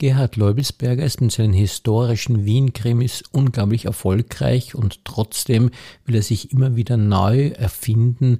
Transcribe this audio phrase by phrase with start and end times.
[0.00, 5.70] Gerhard Leubelsberger ist mit seinen historischen Wien-Krimis unglaublich erfolgreich und trotzdem
[6.06, 8.38] will er sich immer wieder neu erfinden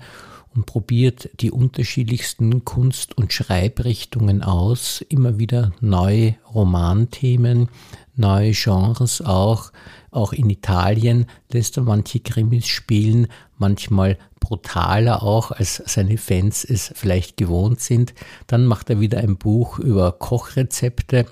[0.54, 7.68] und probiert die unterschiedlichsten Kunst- und Schreibrichtungen aus, immer wieder neue Romanthemen,
[8.16, 9.72] neue Genres auch.
[10.10, 16.92] Auch in Italien lässt er manche Krimis spielen, manchmal brutaler auch, als seine Fans es
[16.94, 18.14] vielleicht gewohnt sind.
[18.48, 21.26] Dann macht er wieder ein Buch über Kochrezepte,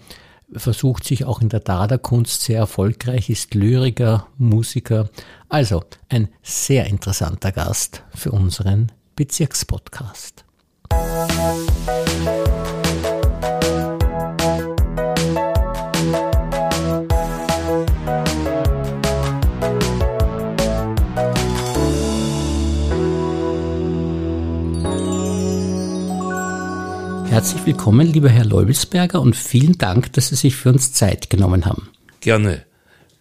[0.53, 5.11] versucht sich auch in der Dada-Kunst sehr erfolgreich, ist Lyriker, Musiker.
[5.49, 10.45] Also ein sehr interessanter Gast für unseren Bezirkspodcast.
[27.29, 31.67] Herzlich willkommen, lieber Herr Leubelsberger, und vielen Dank, dass Sie sich für uns Zeit genommen
[31.67, 31.89] haben.
[32.21, 32.68] Gerne.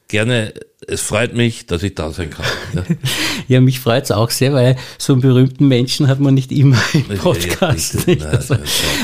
[0.07, 0.53] Gerne.
[0.87, 2.45] Es freut mich, dass ich da sein kann.
[2.73, 2.83] Ja,
[3.47, 6.81] ja mich freut es auch sehr, weil so einen berühmten Menschen hat man nicht immer
[6.93, 7.95] im Podcast.
[7.95, 8.55] Ja, nicht, also,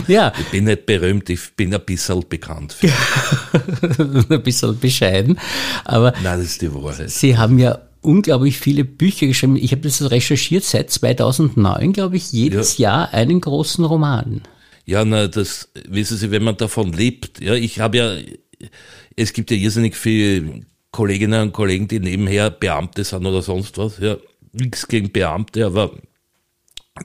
[0.08, 0.32] ja.
[0.40, 2.78] Ich bin nicht berühmt, ich bin ein bisschen bekannt.
[4.30, 5.40] ein bisschen bescheiden.
[5.84, 7.10] Aber Nein, das ist die Wahrheit.
[7.10, 9.58] Sie haben ja unglaublich viele Bücher geschrieben.
[9.58, 12.90] Ich habe das recherchiert seit 2009, glaube ich, jedes ja.
[12.90, 14.42] Jahr einen großen Roman.
[14.86, 17.42] Ja, na, das wissen Sie, wenn man davon lebt.
[17.42, 18.18] Ja, ich habe ja,
[19.16, 23.98] es gibt ja irrsinnig viele Kolleginnen und Kollegen, die nebenher Beamte sind oder sonst was.
[23.98, 24.16] Ja,
[24.54, 25.92] nichts gegen Beamte, aber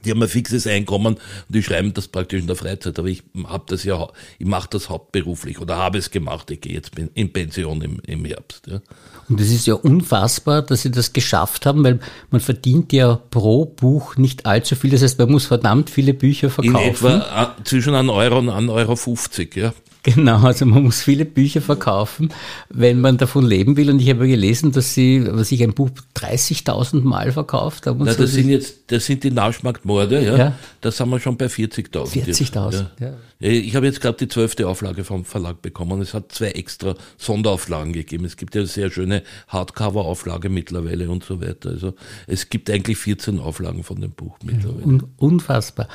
[0.05, 2.99] die haben ein fixes Einkommen und die schreiben das praktisch in der Freizeit.
[2.99, 6.51] Aber ich habe das ja, ich mache das hauptberuflich oder habe es gemacht.
[6.51, 8.67] Ich gehe jetzt in Pension im, im Herbst.
[8.67, 8.81] Ja.
[9.27, 13.65] Und es ist ja unfassbar, dass sie das geschafft haben, weil man verdient ja pro
[13.65, 14.91] Buch nicht allzu viel.
[14.91, 16.77] Das heißt, man muss verdammt viele Bücher verkaufen.
[16.79, 19.73] In etwa äh, zwischen 1 Euro und 1,50 Euro, 50, ja.
[20.03, 22.29] Genau, also man muss viele Bücher verkaufen,
[22.69, 23.89] wenn man davon leben will.
[23.89, 28.05] Und ich habe gelesen, dass Sie, was ich ein Buch 30.000 Mal verkauft haben.
[28.05, 30.37] Na, das sind jetzt, das sind die Nauschmarktmorde, ja.
[30.37, 30.55] ja.
[30.79, 32.13] Da sind wir schon bei 40.000.
[32.13, 33.07] 40.000, ja.
[33.07, 33.13] ja.
[33.41, 36.01] Ich habe jetzt gerade die zwölfte Auflage vom Verlag bekommen.
[36.01, 38.25] Es hat zwei extra Sonderauflagen gegeben.
[38.25, 41.69] Es gibt ja eine sehr schöne Hardcover-Auflage mittlerweile und so weiter.
[41.69, 41.93] Also
[42.27, 44.85] es gibt eigentlich 14 Auflagen von dem Buch mittlerweile.
[44.85, 45.87] Un unfassbar.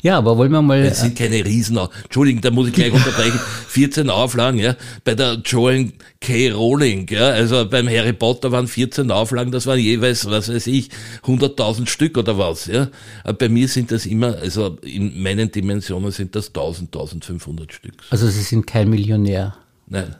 [0.00, 0.84] Ja, aber wollen wir mal.
[0.84, 1.76] Das sind keine Riesen.
[2.04, 3.40] Entschuldigung, da muss ich gleich unterbrechen.
[3.66, 4.76] 14 Auflagen, ja.
[5.02, 6.52] Bei der Joan K.
[6.52, 7.30] Rowling, ja.
[7.30, 10.90] Also beim Harry Potter waren 14 Auflagen, das waren jeweils, was weiß ich,
[11.24, 12.88] 100.000 Stück oder was, ja.
[13.24, 17.94] Aber bei mir sind das immer, also in meinen Dimensionen sind das 1000, 1500 Stück.
[18.10, 19.56] Also Sie sind kein Millionär.
[19.86, 20.14] Nein.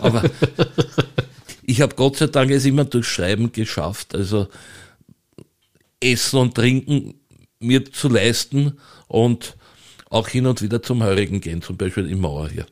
[0.00, 0.22] Aber
[1.62, 4.14] ich habe Gott sei Dank es immer durch Schreiben geschafft.
[4.14, 4.48] Also
[6.00, 7.14] Essen und Trinken
[7.58, 8.78] mir zu leisten
[9.08, 9.56] und
[10.10, 12.66] auch hin und wieder zum Heurigen gehen, zum Beispiel im Mauer hier.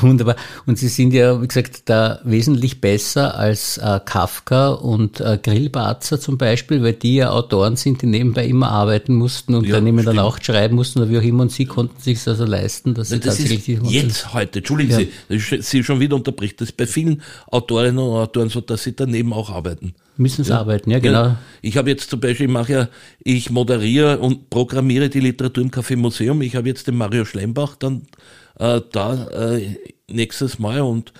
[0.00, 0.36] Wunderbar.
[0.66, 6.20] Und Sie sind ja, wie gesagt, da wesentlich besser als äh, Kafka und äh, Grillbarzer
[6.20, 9.86] zum Beispiel, weil die ja Autoren sind, die nebenbei immer arbeiten mussten und ja, dann
[9.86, 11.42] immer dann auch schreiben mussten oder wie auch immer.
[11.42, 13.68] Und Sie konnten sich also leisten, dass Sie das tatsächlich...
[13.68, 14.92] Ist jetzt, heute, entschuldigen
[15.28, 15.38] ja.
[15.38, 18.94] Sie, Sie schon wieder unterbricht, das ist bei vielen Autorinnen und Autoren so, dass sie
[18.94, 19.94] daneben auch arbeiten.
[20.18, 20.58] Müssen sie ja.
[20.58, 21.22] arbeiten, ja, genau.
[21.22, 22.88] Ja, ich habe jetzt zum Beispiel, ich mache ja,
[23.22, 26.42] ich moderiere und programmiere die Literatur im Café Museum.
[26.42, 28.02] Ich habe jetzt den Mario Schlembach dann
[28.58, 29.76] äh, da äh,
[30.08, 31.12] nächstes Mal und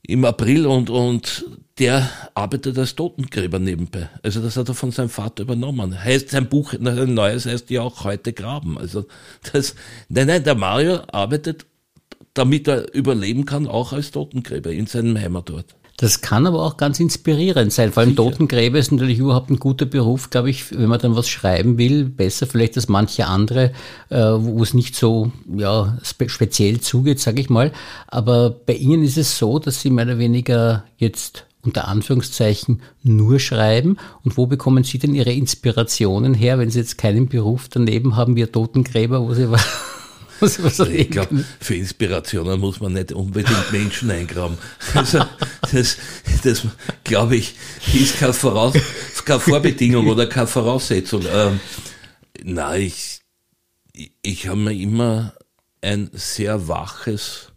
[0.00, 1.44] im April und, und
[1.78, 4.08] der arbeitet als Totengräber nebenbei.
[4.22, 6.02] Also das hat er von seinem Vater übernommen.
[6.02, 8.78] Heißt sein Buch, sein neues heißt ja auch heute graben.
[8.78, 9.04] Also
[9.52, 9.74] das,
[10.08, 11.66] nein, nein, der Mario arbeitet,
[12.32, 15.74] damit er überleben kann, auch als Totengräber in seinem Heimatort.
[16.00, 17.92] Das kann aber auch ganz inspirierend sein.
[17.92, 18.22] Vor allem Sicher.
[18.22, 22.04] Totengräber ist natürlich überhaupt ein guter Beruf, glaube ich, wenn man dann was schreiben will.
[22.04, 23.72] Besser vielleicht als manche andere,
[24.08, 27.72] äh, wo es nicht so ja, spe speziell zugeht, sage ich mal.
[28.06, 33.40] Aber bei Ihnen ist es so, dass Sie mehr oder weniger jetzt unter Anführungszeichen nur
[33.40, 33.96] schreiben?
[34.24, 38.36] Und wo bekommen Sie denn Ihre Inspirationen her, wenn Sie jetzt keinen Beruf daneben haben
[38.36, 39.48] wie Totengräber, wo Sie
[40.40, 44.58] muss was ich glaube, für Inspirationen muss man nicht unbedingt Menschen eingraben.
[44.94, 45.24] Also,
[45.72, 45.96] das,
[46.42, 46.62] das
[47.04, 47.54] glaube ich,
[47.94, 48.74] ist keine, Voraus
[49.28, 51.22] keine Vorbedingung oder keine Voraussetzung.
[51.30, 51.60] Ähm,
[52.42, 53.20] nein, ich,
[54.22, 55.34] ich habe mir immer
[55.82, 57.52] ein sehr waches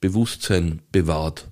[0.00, 1.46] Bewusstsein bewahrt.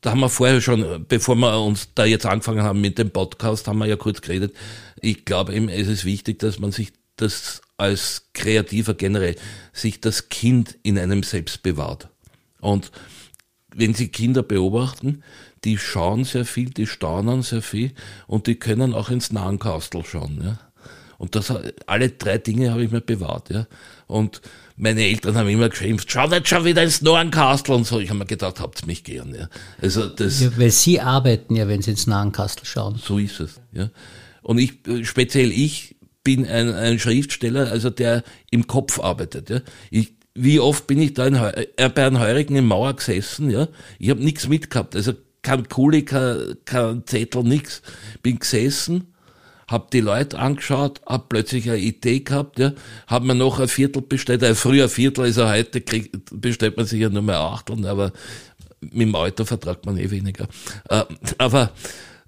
[0.00, 3.68] Da haben wir vorher schon, bevor wir uns da jetzt angefangen haben mit dem Podcast,
[3.68, 4.54] haben wir ja kurz geredet.
[5.00, 9.36] Ich glaube eben, es ist wichtig, dass man sich das als Kreativer generell
[9.72, 12.08] sich das Kind in einem selbst bewahrt.
[12.60, 12.90] Und
[13.74, 15.22] wenn Sie Kinder beobachten,
[15.64, 17.92] die schauen sehr viel, die staunen sehr viel
[18.26, 20.40] und die können auch ins Nahenkastel schauen.
[20.42, 20.58] Ja?
[21.18, 21.52] Und das,
[21.86, 23.68] alle drei Dinge habe ich mir bewahrt, ja.
[24.08, 24.40] Und
[24.76, 28.00] meine Eltern haben immer geschimpft, schau nicht schon wieder ins Norrenkastel und so.
[28.00, 29.48] Ich habe mir gedacht, habt mich gern, ja.
[29.80, 30.40] Also das.
[30.40, 33.00] Ja, weil Sie arbeiten ja, wenn Sie ins Norrenkastel schauen.
[33.00, 33.90] So ist es, ja.
[34.42, 35.94] Und ich, speziell ich,
[36.24, 39.50] bin ein, ein Schriftsteller, also der im Kopf arbeitet.
[39.50, 39.60] Ja.
[39.90, 43.68] Ich, wie oft bin ich da in, äh, bei einem Heurigen in Mauer gesessen, ja.
[43.98, 47.82] Ich habe nichts mitgehabt, also kein Kuli, kein, kein Zettel, nichts.
[48.22, 49.12] Bin gesessen,
[49.68, 52.72] hab die Leute angeschaut, hab plötzlich eine Idee gehabt, ja,
[53.06, 57.00] hab mir noch ein Viertel bestellt, ein früher Viertel, also heute krieg, bestellt man sich
[57.00, 58.12] ja nur mehr Achteln, aber
[58.80, 60.46] mit dem Alter vertragt man eh weniger.
[60.88, 61.04] Äh,
[61.38, 61.72] aber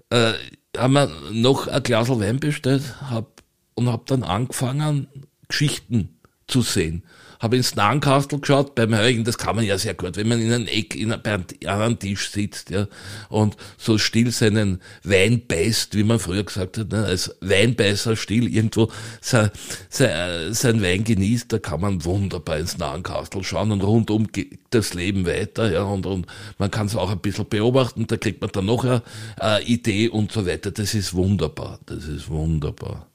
[0.09, 0.33] äh,
[0.77, 3.34] haben wir noch ein Glas Wein bestellt, hab
[3.75, 5.07] und habe dann angefangen,
[5.47, 6.15] Geschichten
[6.47, 7.03] zu sehen.
[7.39, 10.53] Habe ins Nahenkastel geschaut, beim Heurigen, das kann man ja sehr gut, wenn man in
[10.53, 12.87] einem Eck in an einem Tisch sitzt ja,
[13.29, 18.47] und so still seinen Wein beißt, wie man früher gesagt hat, ne, als Weinbeißer still
[18.47, 18.89] irgendwo
[19.21, 19.51] sein,
[19.89, 24.93] sein, sein Wein genießt, da kann man wunderbar ins Nahenkastel schauen und rundum geht das
[24.93, 26.27] Leben weiter ja, und, und
[26.57, 29.03] man kann es auch ein bisschen beobachten, da kriegt man dann noch eine,
[29.37, 30.71] eine Idee und so weiter.
[30.71, 33.07] Das ist wunderbar, das ist wunderbar.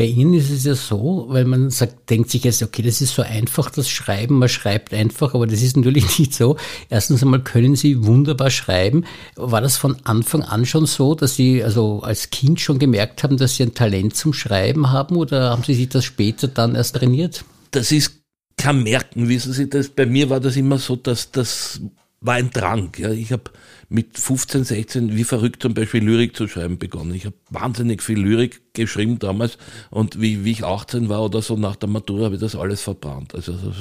[0.00, 3.14] Bei Ihnen ist es ja so, weil man sagt, denkt sich jetzt, okay, das ist
[3.14, 6.56] so einfach, das Schreiben, man schreibt einfach, aber das ist natürlich nicht so.
[6.88, 9.04] Erstens einmal können Sie wunderbar schreiben.
[9.36, 13.36] War das von Anfang an schon so, dass Sie also als Kind schon gemerkt haben,
[13.36, 16.96] dass Sie ein Talent zum Schreiben haben oder haben Sie sich das später dann erst
[16.96, 17.44] trainiert?
[17.72, 18.19] Das ist
[18.60, 21.80] kein Merken, wissen Sie, das, bei mir war das immer so, dass das
[22.20, 22.92] war ein Drang.
[22.98, 23.10] Ja.
[23.10, 23.44] Ich habe
[23.88, 27.14] mit 15, 16 wie verrückt zum Beispiel Lyrik zu schreiben begonnen.
[27.14, 29.56] Ich habe wahnsinnig viel Lyrik geschrieben damals
[29.90, 32.82] und wie, wie ich 18 war oder so nach der Matura habe ich das alles
[32.82, 33.34] verbrannt.
[33.34, 33.72] Also so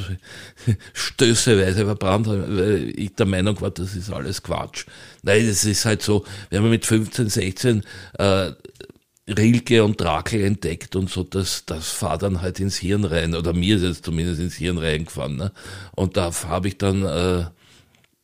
[0.94, 4.86] stößeweise verbrannt, weil ich der Meinung war, das ist alles Quatsch.
[5.22, 7.84] Nein, es ist halt so, wenn man mit 15, 16
[8.18, 8.52] äh,
[9.38, 13.54] Rilke und Drakel entdeckt und so, das, das fahrt dann halt ins Hirn rein, oder
[13.54, 15.36] mir ist es zumindest ins Hirn reingefahren.
[15.36, 15.52] Ne?
[15.96, 17.46] Und da habe ich dann äh,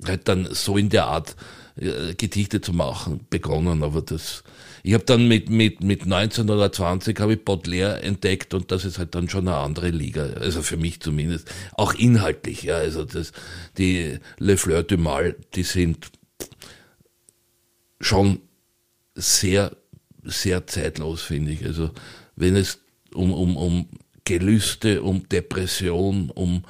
[0.06, 1.36] halt dann so in der Art
[1.78, 4.44] äh, Gedichte zu machen begonnen, aber das,
[4.84, 8.86] ich habe dann mit, mit, mit 19 oder 20 habe ich Baudelaire entdeckt und das
[8.86, 13.06] ist halt dann schon eine andere Liga, also für mich zumindest, auch inhaltlich, ja, also
[13.06, 13.32] das,
[13.78, 16.12] die Le Fleur du Mal, die sind
[18.00, 18.40] schon
[19.16, 19.76] sehr
[20.26, 21.66] sehr zeitlos, finde ich.
[21.66, 21.92] Also
[22.36, 22.80] wenn es
[23.14, 23.86] um, um, um
[24.26, 26.64] Gelüste, um Depression, um,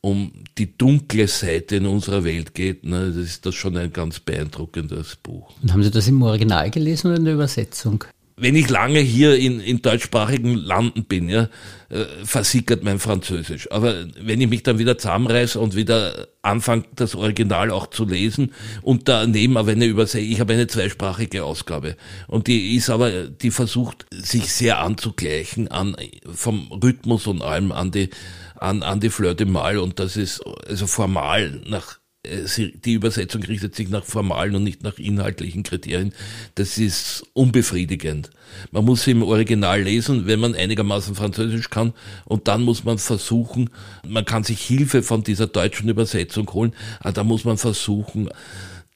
[0.00, 4.20] um die dunkle Seite in unserer Welt geht, ne, das ist das schon ein ganz
[4.20, 5.52] beeindruckendes Buch.
[5.62, 8.04] Und haben Sie das im Original gelesen oder in der Übersetzung?
[8.40, 11.48] Wenn ich lange hier in, in deutschsprachigen Landen bin, ja,
[11.90, 13.70] äh, versickert mein Französisch.
[13.70, 18.52] Aber wenn ich mich dann wieder zusammenreiße und wieder anfange, das Original auch zu lesen
[18.80, 21.96] und daneben aber eine Übersetzung, ich habe eine zweisprachige Ausgabe
[22.28, 27.90] und die ist aber, die versucht, sich sehr anzugleichen an, vom Rhythmus und allem an
[27.90, 28.08] die,
[28.56, 31.99] an, an die Fleur de Mal und das ist also formal nach
[32.30, 36.12] die Übersetzung richtet sich nach formalen und nicht nach inhaltlichen Kriterien.
[36.54, 38.30] Das ist unbefriedigend.
[38.72, 41.92] Man muss im Original lesen, wenn man einigermaßen Französisch kann,
[42.24, 43.70] und dann muss man versuchen,
[44.06, 48.28] man kann sich Hilfe von dieser deutschen Übersetzung holen, aber da muss man versuchen,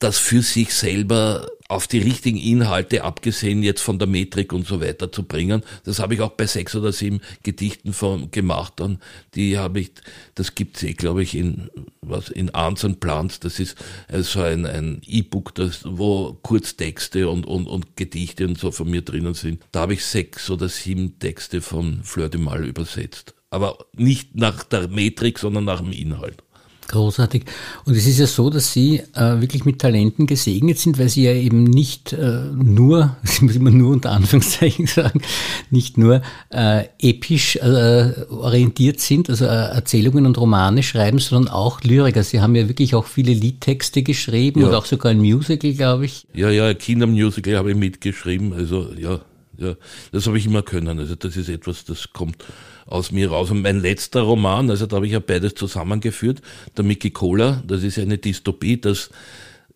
[0.04, 4.82] das für sich selber auf die richtigen Inhalte, abgesehen jetzt von der Metrik und so
[4.82, 5.62] weiter, zu bringen.
[5.84, 8.82] Das habe ich auch bei sechs oder sieben Gedichten von, gemacht.
[8.82, 9.00] Und
[9.34, 9.92] die habe ich,
[10.34, 11.70] das gibt's eh, glaube ich, in,
[12.02, 13.40] was, in Arns and Plants.
[13.40, 13.78] Das ist
[14.08, 19.00] also ein, ein E-Book, das, wo Kurztexte und, und, und Gedichte und so von mir
[19.00, 19.62] drinnen sind.
[19.72, 23.34] Da habe ich sechs oder sieben Texte von Fleur de Mal übersetzt.
[23.48, 26.43] Aber nicht nach der Metrik, sondern nach dem Inhalt.
[26.88, 27.44] Großartig.
[27.84, 31.24] Und es ist ja so, dass Sie äh, wirklich mit Talenten gesegnet sind, weil Sie
[31.24, 35.22] ja eben nicht äh, nur, ich muss immer nur unter Anführungszeichen sagen,
[35.70, 41.82] nicht nur äh, episch äh, orientiert sind, also äh, Erzählungen und Romane schreiben, sondern auch
[41.82, 42.22] Lyriker.
[42.22, 44.68] Sie haben ja wirklich auch viele Liedtexte geschrieben ja.
[44.68, 46.26] und auch sogar ein Musical, glaube ich.
[46.34, 48.52] Ja, ja, ein Kindermusical habe ich mitgeschrieben.
[48.52, 49.20] Also ja,
[49.58, 49.74] ja,
[50.12, 50.98] das habe ich immer können.
[50.98, 52.44] Also das ist etwas, das kommt
[52.86, 53.50] aus mir raus.
[53.50, 56.42] Und mein letzter Roman, also da habe ich ja beides zusammengeführt,
[56.76, 59.10] der Mickey Cola, das ist eine Dystopie, das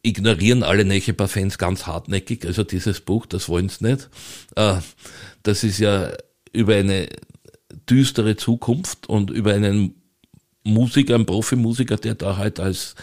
[0.03, 4.09] ignorieren alle Nechepa-Fans ganz hartnäckig, also dieses Buch, das wollen sie nicht.
[4.55, 4.77] Äh,
[5.43, 6.13] das ist ja
[6.53, 7.09] über eine
[7.89, 9.95] düstere Zukunft und über einen
[10.65, 12.95] Musiker, einen Profimusiker, der da halt als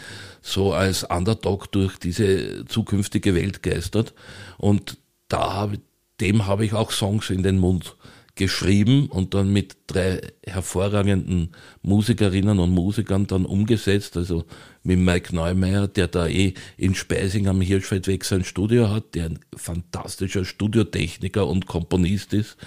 [0.42, 4.14] so als Underdog durch diese zukünftige Welt geistert.
[4.58, 5.80] Und da habe
[6.20, 7.96] dem habe ich auch Songs in den Mund
[8.36, 14.18] geschrieben und dann mit drei hervorragenden Musikerinnen und Musikern dann umgesetzt.
[14.18, 14.46] Also
[14.84, 19.40] mit Mike Neumeier, der da eh in Speising am Hirschfeldweg sein Studio hat, der ein
[19.56, 22.58] fantastischer Studiotechniker und Komponist ist.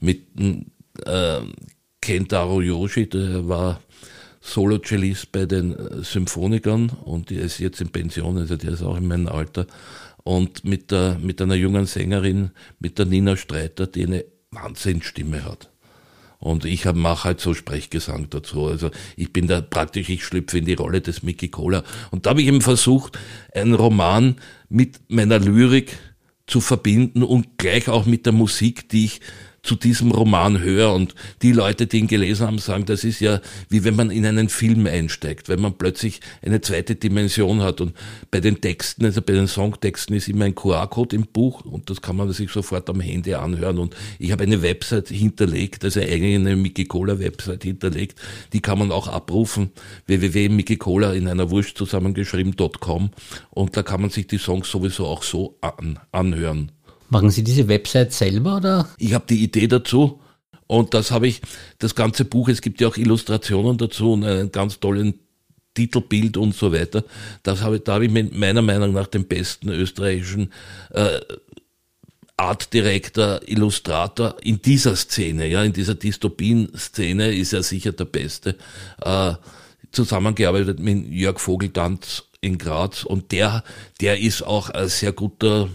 [0.00, 0.22] Mit
[1.04, 1.40] äh,
[2.00, 3.80] Kentaro Yoshi, der war
[4.40, 9.06] Solo-Cellist bei den Symphonikern und der ist jetzt in Pension, also der ist auch in
[9.06, 9.66] meinem Alter.
[10.24, 15.70] Und mit, der, mit einer jungen Sängerin, mit der Nina Streiter, die eine Wahnsinnsstimme hat.
[16.38, 18.66] Und ich mache halt so Sprechgesang dazu.
[18.66, 21.84] Also ich bin da praktisch, ich schlüpfe in die Rolle des Mickey Cola.
[22.10, 23.16] Und da habe ich eben versucht,
[23.54, 24.36] einen Roman
[24.68, 25.96] mit meiner Lyrik
[26.48, 29.20] zu verbinden und gleich auch mit der Musik, die ich
[29.62, 30.92] zu diesem Roman höre.
[30.92, 34.26] Und die Leute, die ihn gelesen haben, sagen, das ist ja wie wenn man in
[34.26, 37.80] einen Film einsteigt, wenn man plötzlich eine zweite Dimension hat.
[37.80, 37.94] Und
[38.30, 42.02] bei den Texten, also bei den Songtexten ist immer ein QR-Code im Buch und das
[42.02, 43.78] kann man sich sofort am Handy anhören.
[43.78, 48.20] Und ich habe eine Website hinterlegt, also eigentlich eine Mickey Cola Website hinterlegt,
[48.52, 49.70] die kann man auch abrufen,
[50.06, 53.10] www.mickeycola in einer Wurst zusammengeschrieben.com
[53.50, 56.72] und da kann man sich die Songs sowieso auch so an, anhören.
[57.12, 58.88] Machen Sie diese Website selber oder?
[58.96, 60.18] Ich habe die Idee dazu
[60.66, 61.42] und das habe ich,
[61.78, 65.20] das ganze Buch, es gibt ja auch Illustrationen dazu und einen ganz tollen
[65.74, 67.04] Titelbild und so weiter.
[67.42, 70.54] Das habe, da habe ich mit meiner Meinung nach den besten österreichischen
[70.88, 71.20] äh,
[72.38, 78.56] Art Director, Illustrator in dieser Szene, ja, in dieser Dystopien-Szene ist er sicher der Beste.
[79.02, 79.34] Äh,
[79.90, 83.64] zusammengearbeitet mit Jörg Vogeltanz in Graz und der,
[84.00, 85.68] der ist auch ein sehr guter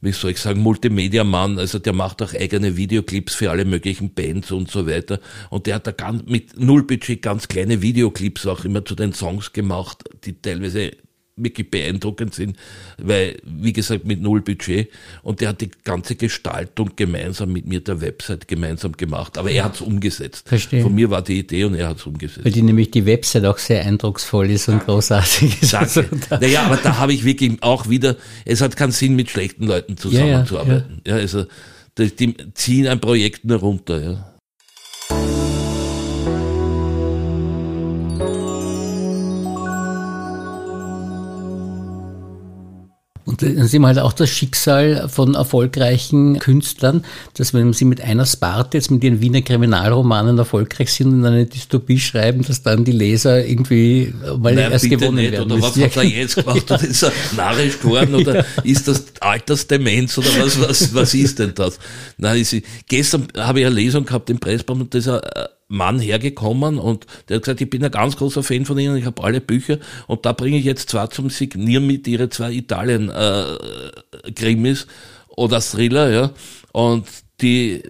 [0.00, 4.52] wie soll ich sagen, Multimedia-Mann, also der macht auch eigene Videoclips für alle möglichen Bands
[4.52, 5.20] und so weiter.
[5.50, 9.12] Und der hat da ganz, mit null Budget ganz kleine Videoclips auch immer zu den
[9.12, 10.92] Songs gemacht, die teilweise
[11.42, 12.56] wirklich beeindruckend sind,
[12.98, 14.88] weil, wie gesagt, mit null Budget
[15.22, 19.64] und der hat die ganze Gestaltung gemeinsam mit mir der Website gemeinsam gemacht, aber er
[19.64, 20.48] hat es umgesetzt.
[20.48, 20.82] Verstehe.
[20.82, 22.44] Von mir war die Idee und er hat es umgesetzt.
[22.44, 25.74] Weil die nämlich die Website auch sehr eindrucksvoll ist und großartig ist.
[25.74, 29.30] Also da naja, aber da habe ich wirklich auch wieder, es hat keinen Sinn, mit
[29.30, 31.00] schlechten Leuten zusammenzuarbeiten.
[31.04, 31.16] Ja, ja, ja.
[31.16, 31.46] ja also
[31.98, 34.37] die, die ziehen ein Projekt nur runter, ja.
[43.42, 47.04] Und dann sehen wir halt auch das Schicksal von erfolgreichen Künstlern,
[47.34, 51.46] dass wenn sie mit einer Sparte jetzt mit ihren Wiener Kriminalromanen erfolgreich sind und eine
[51.46, 55.32] Dystopie schreiben, dass dann die Leser irgendwie weil Nein, erst gewonnen nicht.
[55.32, 55.52] werden.
[55.52, 56.70] Oder was hat er jetzt gemacht?
[56.70, 58.14] Oder ist er narrisch geworden?
[58.14, 58.44] Oder ja.
[58.64, 60.18] ist das Altersdemenz?
[60.18, 61.78] Oder was, was, was ist denn das?
[62.16, 65.20] Nein, ich, gestern habe ich eine Lesung gehabt im Pressbaum und das ist ein
[65.68, 69.04] Mann hergekommen und der hat gesagt, ich bin ein ganz großer Fan von Ihnen, ich
[69.04, 74.84] habe alle Bücher und da bringe ich jetzt zwar zum Signieren mit Ihre zwei Italien-Krimis
[74.84, 74.86] äh,
[75.28, 76.32] oder Thriller, ja,
[76.72, 77.06] und
[77.40, 77.82] die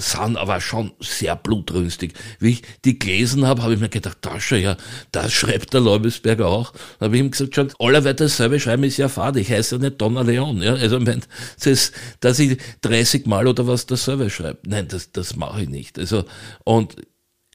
[0.00, 2.14] sind aber schon sehr blutrünstig.
[2.38, 4.76] Wie ich die gelesen habe, habe ich mir gedacht, da schon, ja,
[5.12, 6.72] das schreibt der Leubesberger auch.
[6.98, 9.36] Da habe ich ihm gesagt, schon, allerweiter dasselbe schreiben ist ja fad.
[9.36, 10.74] Ich heiße ja nicht Donna Leon, ja.
[10.74, 11.22] Also, mein,
[11.62, 14.58] das, dass ich 30 Mal oder was dasselbe schreibe.
[14.66, 15.98] Nein, das, das mache ich nicht.
[15.98, 16.24] Also,
[16.64, 16.96] und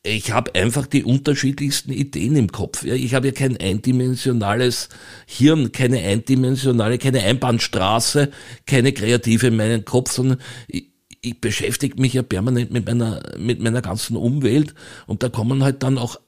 [0.04, 2.84] ich habe einfach die unterschiedlichsten Ideen im Kopf.
[2.84, 4.90] Ja, ich habe ja kein eindimensionales
[5.28, 8.32] Hirn, keine eindimensionale, keine Einbahnstraße,
[8.66, 10.91] keine kreative in meinem Kopf, sondern ich,
[11.22, 14.74] ich beschäftige mich ja permanent mit meiner, mit meiner ganzen Umwelt
[15.08, 16.20] und da kommen halt dann auch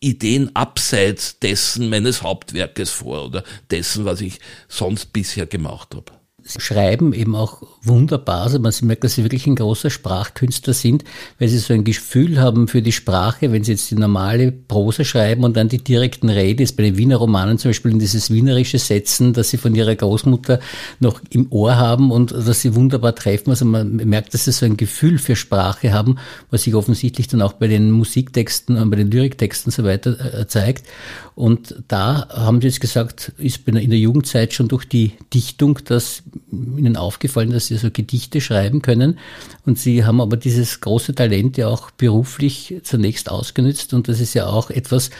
[0.00, 4.38] Ideen abseits dessen meines Hauptwerkes vor oder dessen, was ich
[4.68, 6.17] sonst bisher gemacht habe.
[6.48, 8.44] Sie schreiben eben auch wunderbar.
[8.44, 11.04] Also man merkt, dass Sie wirklich ein großer Sprachkünstler sind,
[11.38, 15.04] weil Sie so ein Gefühl haben für die Sprache, wenn Sie jetzt die normale Prosa
[15.04, 18.30] schreiben und dann die direkten Rede ist bei den Wiener Romanen zum Beispiel in dieses
[18.30, 20.58] wienerische Setzen, das Sie von Ihrer Großmutter
[21.00, 23.50] noch im Ohr haben und das Sie wunderbar treffen.
[23.50, 26.16] Also man merkt, dass Sie so ein Gefühl für Sprache haben,
[26.50, 30.46] was sich offensichtlich dann auch bei den Musiktexten und bei den Lyriktexten so weiter äh,
[30.46, 30.86] zeigt.
[31.34, 36.22] Und da haben Sie jetzt gesagt, ist in der Jugendzeit schon durch die Dichtung das
[36.50, 39.18] Ihnen aufgefallen, dass Sie so Gedichte schreiben können.
[39.66, 43.94] Und Sie haben aber dieses große Talent ja auch beruflich zunächst ausgenützt.
[43.94, 45.10] Und das ist ja auch etwas,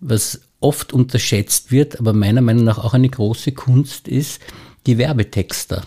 [0.00, 4.40] was oft unterschätzt wird, aber meiner Meinung nach auch eine große Kunst ist,
[4.86, 5.82] die Werbetexter.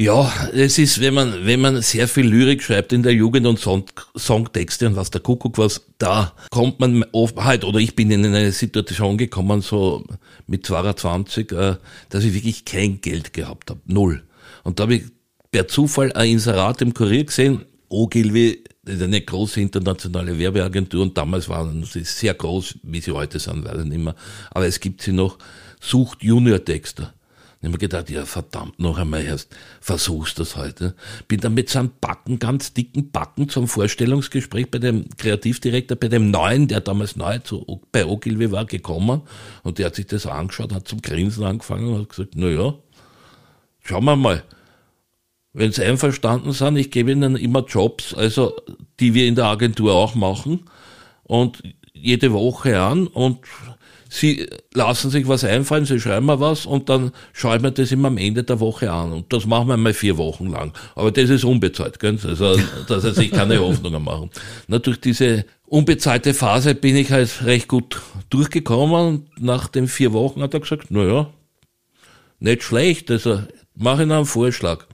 [0.00, 3.58] Ja, es ist, wenn man, wenn man sehr viel Lyrik schreibt in der Jugend und
[3.58, 3.82] Song,
[4.16, 8.24] Songtexte und was der Kuckuck was, da kommt man oft halt, oder ich bin in
[8.24, 10.04] eine Situation gekommen, so
[10.46, 11.76] mit 22, äh,
[12.10, 13.80] dass ich wirklich kein Geld gehabt habe.
[13.86, 14.22] Null.
[14.62, 15.02] Und da habe ich
[15.50, 21.82] per Zufall ein Inserat im Kurier gesehen, Ogilvy, eine große internationale Werbeagentur und damals waren
[21.82, 24.14] sie sehr groß, wie sie heute sind, weiß ich nicht mehr.
[24.52, 25.38] Aber es gibt sie noch,
[25.80, 27.14] sucht Junior-Texter.
[27.60, 30.94] Ich habe mir gedacht, ja verdammt noch einmal erst, versuchst das heute.
[31.26, 36.30] Bin dann mit seinem Backen, ganz dicken Backen zum Vorstellungsgespräch bei dem Kreativdirektor, bei dem
[36.30, 39.22] Neuen, der damals neu zu, bei Ogilvy war, gekommen
[39.64, 42.74] und der hat sich das angeschaut, hat zum Grinsen angefangen und hat gesagt, na ja,
[43.80, 44.44] schauen wir mal.
[45.52, 48.54] Wenn Sie einverstanden sind, ich gebe Ihnen immer Jobs, also
[49.00, 50.70] die wir in der Agentur auch machen
[51.24, 51.60] und
[51.92, 53.40] jede Woche an und
[54.08, 58.08] Sie lassen sich was einfallen, Sie schreiben mir was und dann schauen wir das immer
[58.08, 59.12] am Ende der Woche an.
[59.12, 60.72] Und das machen wir mal vier Wochen lang.
[60.94, 62.18] Aber das ist unbezahlt, gell?
[62.24, 64.30] Also, dass er sich keine Hoffnungen machen.
[64.66, 68.00] Na, durch diese unbezahlte Phase bin ich halt recht gut
[68.30, 71.30] durchgekommen und nach den vier Wochen hat er gesagt, na ja,
[72.40, 73.42] nicht schlecht, also
[73.74, 74.86] mache ich noch einen Vorschlag.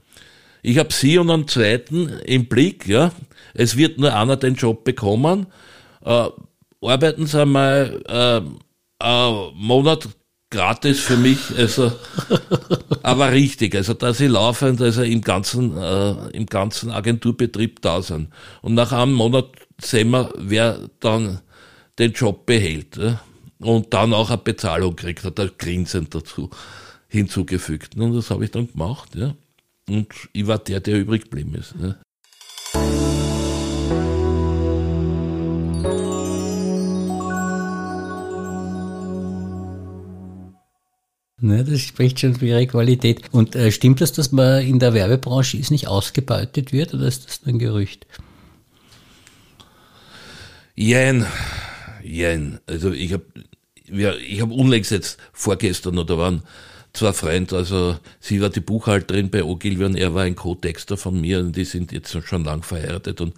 [0.61, 3.11] Ich habe Sie und einen zweiten im Blick, ja.
[3.53, 5.47] Es wird nur einer den Job bekommen.
[6.03, 6.27] Äh,
[6.81, 8.64] arbeiten Sie einmal äh,
[9.05, 10.09] äh, Monat
[10.49, 11.91] gratis für mich, also,
[13.03, 18.29] aber richtig, also dass sie laufend, also im ganzen, äh, im ganzen Agenturbetrieb da sind.
[18.61, 19.49] Und nach einem Monat
[19.81, 21.41] sehen wir, wer dann
[21.99, 23.21] den Job behält ja?
[23.59, 26.49] und dann auch eine Bezahlung kriegt, hat er grinsend dazu
[27.07, 27.95] hinzugefügt.
[27.95, 29.35] Und das habe ich dann gemacht, ja.
[29.87, 31.75] Und ich war der, der übrig geblieben ist.
[31.79, 31.95] Ja.
[41.45, 43.21] Ne, das spricht schon für ihre Qualität.
[43.31, 47.27] Und äh, stimmt das, dass man in der Werbebranche ist, nicht ausgebeutet wird oder ist
[47.27, 48.07] das nur ein Gerücht?
[50.73, 51.27] Jein,
[52.03, 52.59] jein.
[52.65, 53.25] Also ich habe
[53.87, 56.41] ja, ich unlängst jetzt vorgestern oder waren
[56.93, 61.21] zwei Freunde, also sie war die Buchhalterin bei Ogilvy und er war ein Co-Texter von
[61.21, 63.35] mir und die sind jetzt schon lang verheiratet und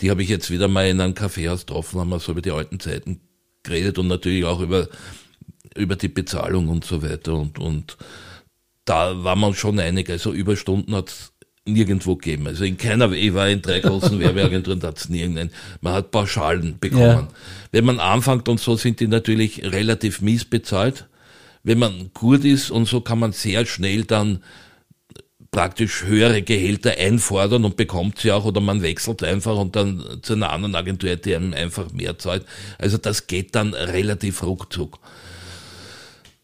[0.00, 2.52] die habe ich jetzt wieder mal in einem Kaffeehaus getroffen, haben wir so über die
[2.52, 3.20] alten Zeiten
[3.62, 4.88] geredet und natürlich auch über
[5.76, 7.34] über die Bezahlung und so weiter.
[7.34, 7.96] Und, und
[8.84, 10.10] da war man schon einig.
[10.10, 11.32] Also Überstunden hat es
[11.64, 12.46] nirgendwo gegeben.
[12.46, 15.54] Also in keiner, ich war in drei großen Werbeagenturen, da hat es nirgendwo.
[15.80, 17.00] Man hat Pauschalen bekommen.
[17.00, 17.28] Ja.
[17.72, 21.06] Wenn man anfängt und so sind die natürlich relativ mies bezahlt.
[21.62, 24.42] Wenn man gut ist und so kann man sehr schnell dann
[25.50, 30.34] praktisch höhere Gehälter einfordern und bekommt sie auch oder man wechselt einfach und dann zu
[30.34, 32.46] einer anderen Agentur, die einem einfach mehr zahlt.
[32.78, 35.00] Also das geht dann relativ ruckzuck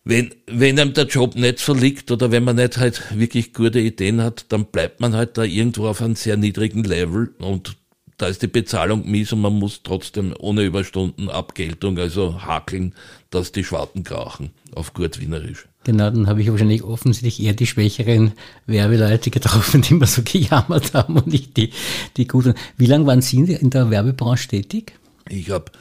[0.07, 3.81] wenn, wenn einem der Job nicht so liegt oder wenn man nicht halt wirklich gute
[3.81, 7.77] Ideen hat, dann bleibt man halt da irgendwo auf einem sehr niedrigen Level und
[8.17, 12.95] da ist die Bezahlung mies und man muss trotzdem ohne Überstunden Abgeltung, also hakeln,
[13.31, 15.67] dass die Schwarten krachen, auf gut Wienerisch.
[15.83, 18.33] Genau, dann habe ich wahrscheinlich offensichtlich eher die schwächeren
[18.67, 21.71] Werbeleute getroffen, die immer so gejammert haben und nicht die,
[22.17, 22.55] die guten.
[22.77, 24.93] Wie lange waren Sie in der Werbebranche tätig?
[25.29, 25.73] Ich habe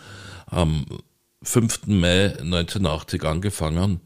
[0.48, 0.86] am
[1.44, 1.86] 5.
[1.86, 4.02] Mai 1980 angefangen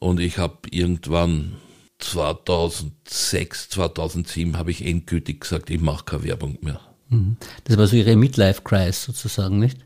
[0.00, 1.52] und ich habe irgendwann
[1.98, 6.80] 2006, 2007 habe ich endgültig gesagt, ich mache keine Werbung mehr.
[7.10, 7.36] Mhm.
[7.64, 9.78] Das war so Ihre Midlife-Crisis sozusagen, nicht?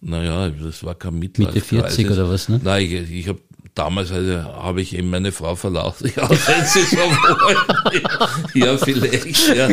[0.00, 1.72] Naja, das war kein Midlife-Crisis.
[1.72, 2.60] Mitte 40 oder was, ne?
[2.62, 3.40] Nein, ich, ich habe
[3.74, 6.10] damals also, habe ich eben meine Frau verlassen.
[6.16, 8.44] Ja, wenn Sie so wollen.
[8.54, 9.54] Ja, vielleicht.
[9.54, 9.68] Ja,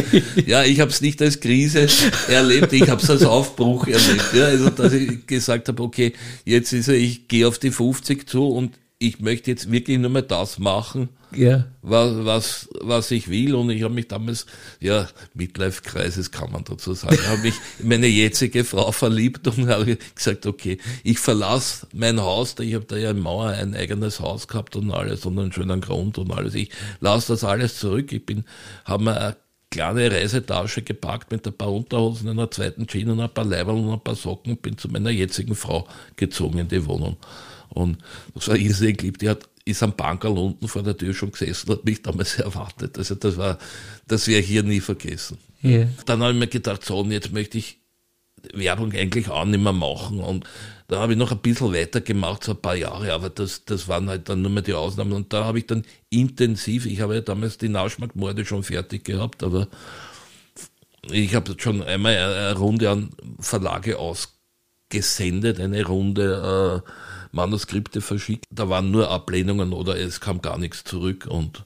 [0.46, 1.88] ja ich habe es nicht als Krise
[2.28, 4.34] erlebt, ich habe es als Aufbruch erlebt.
[4.34, 8.30] Ja, also, dass ich gesagt habe, okay, jetzt ist er, ich gehe auf die 50
[8.30, 11.66] zu und ich möchte jetzt wirklich nur mal das machen, ja.
[11.82, 13.54] was, was, was ich will.
[13.54, 14.48] Und ich habe mich damals,
[14.80, 19.98] ja, Midlife-Kreises kann man dazu sagen, habe mich in meine jetzige Frau verliebt und habe
[20.16, 24.48] gesagt, okay, ich verlasse mein Haus, ich habe da ja in Mauer ein eigenes Haus
[24.48, 26.56] gehabt und alles und einen schönen Grund und alles.
[26.56, 28.12] Ich lasse das alles zurück.
[28.12, 28.44] Ich bin,
[28.86, 29.36] habe mir eine
[29.70, 33.94] kleine Reisetasche gepackt mit ein paar Unterhosen, einer zweiten Jeans und ein paar Leiberl und
[33.94, 37.18] ein paar Socken und bin zu meiner jetzigen Frau gezogen in die Wohnung.
[37.76, 37.98] Und
[38.34, 39.18] das war irrsinnig lieb.
[39.20, 42.36] Die hat, ist am Bankerl unten vor der Tür schon gesessen und hat mich damals
[42.40, 42.98] erwartet.
[42.98, 43.58] Also das war,
[44.08, 45.38] das werde ich hier nie vergessen.
[45.64, 45.88] Yeah.
[46.06, 47.80] Dann habe ich mir gedacht, so, und jetzt möchte ich
[48.54, 50.20] Werbung eigentlich auch nicht mehr machen.
[50.20, 50.46] Und
[50.88, 54.10] da habe ich noch ein bisschen weitergemacht, so ein paar Jahre, aber das, das waren
[54.10, 55.14] halt dann nur mehr die Ausnahmen.
[55.14, 59.44] Und da habe ich dann intensiv, ich habe ja damals die Nauschmarktmorde schon fertig gehabt,
[59.44, 59.68] aber
[61.12, 63.10] ich habe schon einmal eine Runde an
[63.40, 66.90] Verlage ausgesendet, eine Runde äh,
[67.36, 68.46] Manuskripte verschickt.
[68.50, 71.28] Da waren nur Ablehnungen oder es kam gar nichts zurück.
[71.30, 71.66] Und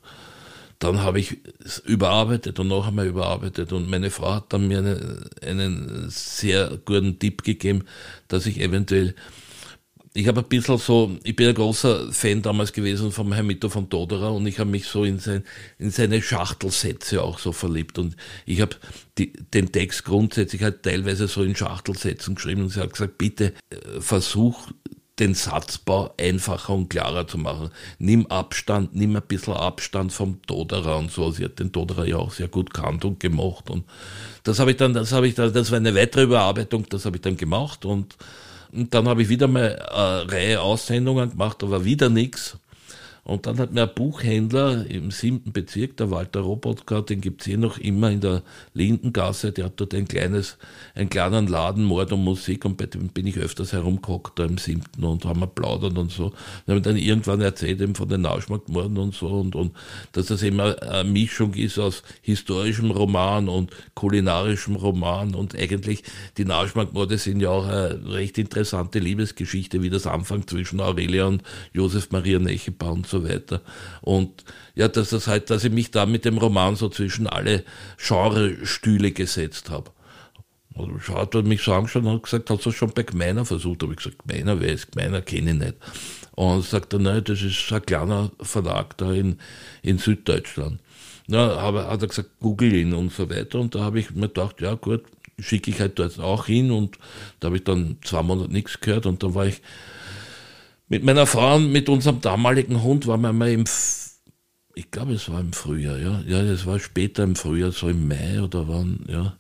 [0.80, 3.72] dann habe ich es überarbeitet und noch einmal überarbeitet.
[3.72, 7.86] Und meine Frau hat dann mir eine, einen sehr guten Tipp gegeben,
[8.28, 9.16] dass ich eventuell
[10.14, 13.90] ich habe ein bisschen so, ich bin ein großer Fan damals gewesen vom Hermito von
[13.90, 15.44] Toderer und ich habe mich so in, sein,
[15.78, 18.00] in seine Schachtelsätze auch so verliebt.
[18.00, 18.76] Und ich habe
[19.18, 23.54] die, den Text grundsätzlich halt teilweise so in Schachtelsätzen geschrieben und sie hat gesagt, bitte
[23.70, 24.68] äh, versuch
[25.20, 27.70] den Satzbau einfacher und klarer zu machen.
[27.98, 31.32] Nimm Abstand, nimm ein bisschen Abstand vom Toderer und so.
[31.32, 33.70] Sie hat den Toderer ja auch sehr gut kannt und gemacht.
[33.70, 33.84] Und
[34.44, 37.18] das habe ich dann, das habe ich dann, das war eine weitere Überarbeitung, das habe
[37.18, 38.16] ich dann gemacht und,
[38.72, 42.58] und dann habe ich wieder mal eine Reihe Aussendungen gemacht, aber wieder nichts.
[43.24, 47.58] Und dann hat mir ein Buchhändler im siebten Bezirk, der Walter Robotka, den gibt's hier
[47.58, 50.58] noch immer in der Lindengasse, der hat dort ein kleines,
[50.96, 54.58] einen kleinen Laden, Mord und Musik, und bei dem bin ich öfters herumgehockt, da im
[54.58, 56.34] siebten, und haben wir plaudert und so.
[56.66, 59.74] Und haben dann irgendwann erzählt eben von den Nauschmarktmorden und so, und, und
[60.14, 66.04] dass das immer eine Mischung ist aus historischem Roman und kulinarischem Roman, und eigentlich
[66.38, 71.44] die Nauschmarktmorde sind ja auch eine recht interessante Liebesgeschichte, wie das Anfang zwischen Aurelia und
[71.74, 73.62] Josef Maria Nechepa und so weiter.
[74.02, 74.44] Und
[74.76, 77.64] ja, dass das halt, dass ich mich da mit dem Roman so zwischen alle
[77.98, 79.92] Genre-Stühle gesetzt habe.
[80.74, 83.84] Und hat er mich so angeschaut und hat gesagt, hast du schon bei Gmeiner versucht?
[83.84, 85.22] Habe ich gesagt, Gmeiner, wer ist Gmeiner?
[85.22, 85.76] Kenne ich nicht.
[86.36, 89.40] Und sagt er, nein, das ist ein kleiner Verlag da in,
[89.82, 90.80] in Süddeutschland.
[91.28, 93.60] Ja, aber hat er gesagt, google ihn und so weiter.
[93.60, 95.04] Und da habe ich mir gedacht, ja gut,
[95.38, 96.72] schicke ich halt dort auch hin.
[96.72, 96.98] Und
[97.40, 99.06] da habe ich dann zwei Monate nichts gehört.
[99.06, 99.62] Und dann war ich
[100.90, 103.64] mit meiner Frau und mit unserem damaligen Hund waren wir mal im,
[104.74, 106.22] ich glaube, es war im Frühjahr, ja.
[106.28, 109.38] Ja, es war später im Frühjahr, so im Mai oder wann, ja.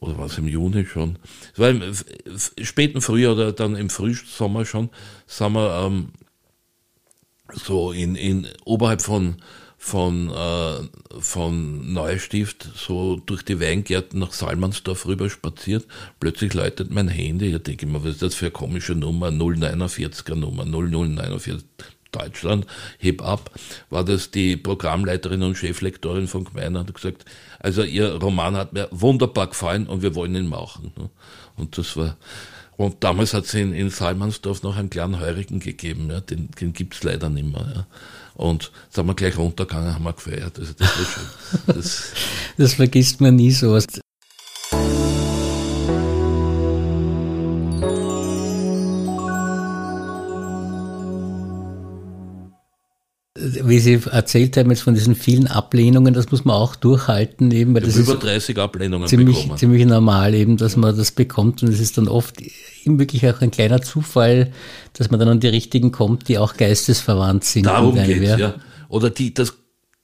[0.00, 1.18] Oder war es im Juni schon?
[1.52, 1.82] Es war im
[2.62, 4.90] späten Frühjahr oder dann im Frühsommer schon,
[5.26, 6.08] sind wir ähm,
[7.52, 9.36] so in, in oberhalb von
[9.80, 15.86] von, äh, von Neustift so durch die Weingärten nach Salmansdorf rüber spaziert.
[16.18, 17.54] Plötzlich läutet mein Handy.
[17.54, 19.28] Ich denke immer, was ist das für eine komische Nummer?
[19.28, 21.64] 049er Nummer, 0049
[22.10, 22.66] Deutschland,
[22.98, 23.50] heb ab,
[23.90, 27.26] war das die Programmleiterin und Cheflektorin von Gmeiner hat gesagt,
[27.58, 30.92] also ihr Roman hat mir wunderbar gefallen und wir wollen ihn machen.
[31.56, 32.16] Und das war,
[32.78, 36.72] und damals hat es in, in Salmansdorf noch einen kleinen Heurigen gegeben, ja, den, den
[36.72, 37.72] gibt's leider nicht mehr.
[37.74, 37.86] Ja.
[38.38, 40.56] Und sind wir gleich runtergegangen, haben wir gefeiert.
[40.60, 41.74] Also das war schön.
[41.74, 42.12] Das,
[42.56, 43.84] das vergisst man nie sowas.
[53.64, 57.74] Wie Sie erzählt haben jetzt von diesen vielen Ablehnungen, das muss man auch durchhalten eben,
[57.74, 59.58] weil das über ist 30 Ablehnungen ziemlich, bekommen.
[59.58, 62.40] ziemlich normal eben, dass man das bekommt und es ist dann oft
[62.84, 64.52] eben wirklich auch ein kleiner Zufall,
[64.92, 67.66] dass man dann an die richtigen kommt, die auch geistesverwandt sind.
[67.66, 68.54] Darum geht's, ja.
[68.88, 69.54] Oder die, das,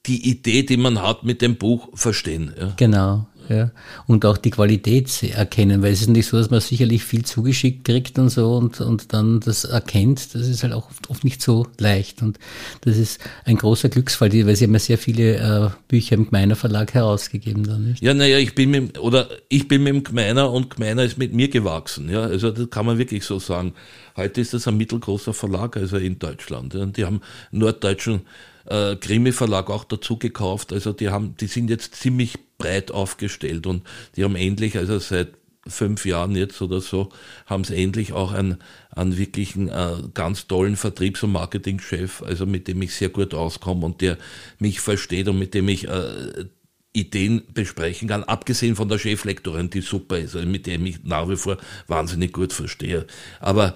[0.06, 2.52] die Idee, die man hat mit dem Buch verstehen.
[2.58, 2.72] Ja.
[2.76, 3.70] Genau, ja.
[4.06, 7.84] Und auch die Qualität erkennen, weil es ist nicht so, dass man sicherlich viel zugeschickt
[7.84, 10.34] kriegt und so und, und dann das erkennt.
[10.34, 12.22] Das ist halt auch oft, oft nicht so leicht.
[12.22, 12.38] Und
[12.82, 16.56] das ist ein großer Glücksfall, weil sie haben ja sehr viele äh, Bücher im Gmeiner
[16.56, 18.02] Verlag herausgegeben dann, nicht?
[18.02, 21.32] Ja, naja, ich bin mit, oder ich bin mit dem Gmeiner und Gmeiner ist mit
[21.32, 22.08] mir gewachsen.
[22.08, 23.74] Ja, also das kann man wirklich so sagen.
[24.16, 26.74] Heute ist das ein mittelgroßer Verlag, also in Deutschland.
[26.74, 28.22] Und die haben norddeutschen
[28.66, 30.72] äh, Krimi Verlag auch dazu gekauft.
[30.72, 33.82] Also die haben, die sind jetzt ziemlich breit aufgestellt und
[34.16, 35.34] die haben endlich, also seit
[35.66, 37.10] fünf Jahren jetzt oder so,
[37.46, 38.58] haben sie endlich auch einen,
[38.90, 43.86] einen wirklichen äh, ganz tollen Vertriebs- und Marketingchef, also mit dem ich sehr gut auskomme
[43.86, 44.18] und der
[44.58, 46.44] mich versteht und mit dem ich äh,
[46.92, 51.28] Ideen besprechen kann, abgesehen von der Cheflektorin, die super ist, also mit dem ich nach
[51.28, 51.56] wie vor
[51.88, 53.06] wahnsinnig gut verstehe.
[53.40, 53.74] Aber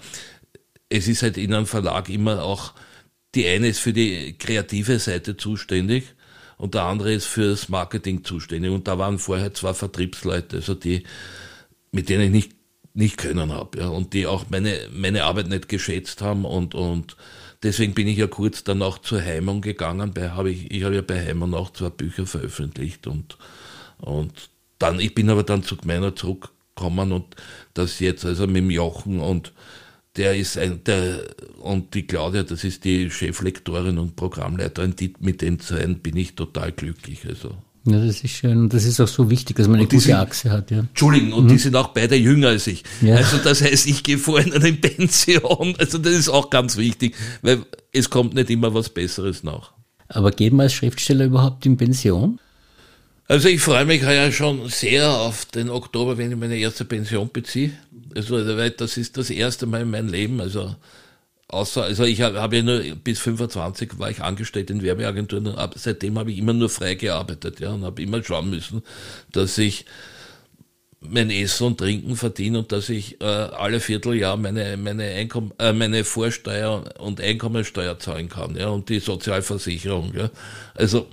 [0.89, 2.75] es ist halt in einem Verlag immer auch,
[3.35, 6.15] die eine ist für die kreative Seite zuständig
[6.57, 8.71] und der andere ist fürs Marketing zuständig.
[8.71, 11.05] Und da waren vorher zwei Vertriebsleute, also die,
[11.93, 12.53] mit denen ich nicht,
[12.95, 17.17] nicht können habe, ja, und die auch meine, meine Arbeit nicht geschätzt haben und, und
[17.63, 20.13] deswegen bin ich ja kurz dann auch zur Heimung gegangen.
[20.13, 23.39] Bei, hab ich, ich habe ja bei Heimung auch zwei Bücher veröffentlicht und,
[23.99, 27.37] und dann, ich bin aber dann zu Gmeiner zurückgekommen und
[27.75, 29.53] das jetzt also mit dem Jochen und
[30.17, 31.23] der ist ein, der,
[31.61, 36.35] und die Claudia, das ist die Cheflektorin und Programmleiterin, die, mit den zwei bin ich
[36.35, 37.21] total glücklich.
[37.27, 37.51] Also.
[37.85, 38.59] Ja, das ist schön.
[38.59, 40.81] Und das ist auch so wichtig, dass man eine gute sind, Achse hat, ja.
[40.81, 41.49] Entschuldigen, und mhm.
[41.49, 42.83] die sind auch beide jünger als ich.
[43.01, 43.17] Ja.
[43.17, 45.75] Also das heißt, ich gehe vorhin in Pension.
[45.79, 49.73] Also das ist auch ganz wichtig, weil es kommt nicht immer was Besseres nach.
[50.09, 52.41] Aber geht man als Schriftsteller überhaupt in Pension?
[53.31, 57.29] Also ich freue mich ja schon sehr auf den Oktober, wenn ich meine erste Pension
[57.31, 57.73] beziehe.
[58.17, 60.41] Also das ist das erste Mal in meinem Leben.
[60.41, 60.75] Also
[61.49, 65.49] außer, also ich habe hab ja nur bis 25 war ich angestellt in Werbeagenturen.
[65.57, 68.83] Ab, seitdem habe ich immer nur frei gearbeitet, ja, und habe immer schauen müssen,
[69.31, 69.85] dass ich
[71.01, 75.75] mein Essen und Trinken verdiene und dass ich äh, alle Vierteljahr meine meine Einkommen, äh,
[75.75, 80.31] meine Vorsteuer und Einkommensteuer zahlen kann, ja, und die Sozialversicherung, ja.
[80.75, 81.07] Also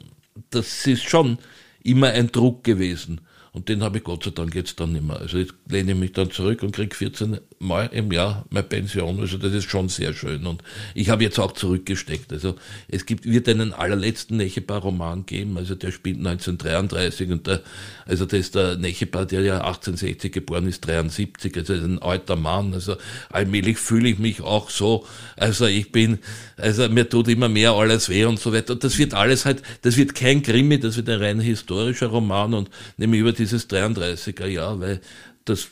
[0.50, 1.40] das ist schon
[1.86, 3.22] immer ein Druck gewesen.
[3.52, 5.18] Und den habe ich Gott sei Dank jetzt dann nicht mehr.
[5.18, 9.20] Also jetzt lehne ich mich dann zurück und kriege 14 mal im Jahr meine Pension.
[9.20, 10.46] Also das ist schon sehr schön.
[10.46, 10.62] Und
[10.94, 12.32] ich habe jetzt auch zurückgesteckt.
[12.34, 12.56] Also
[12.88, 15.58] es gibt, wird einen allerletzten Nechepa-Roman geben.
[15.58, 17.62] Also der spielt 1933 und der,
[18.06, 21.56] also das ist der Nechepa, der ja 1860 geboren ist, 73.
[21.58, 22.74] Also ein alter Mann.
[22.74, 22.98] Also
[23.30, 25.06] allmählich fühle ich mich auch so.
[25.38, 26.20] Also ich bin,
[26.58, 28.74] also mir tut immer mehr alles weh und so weiter.
[28.74, 32.54] Und das wird alles halt, das wird kein Krimi, das wird ein rein historischer Roman
[32.54, 35.02] und nämlich über dieses 33er Jahr, weil
[35.46, 35.70] das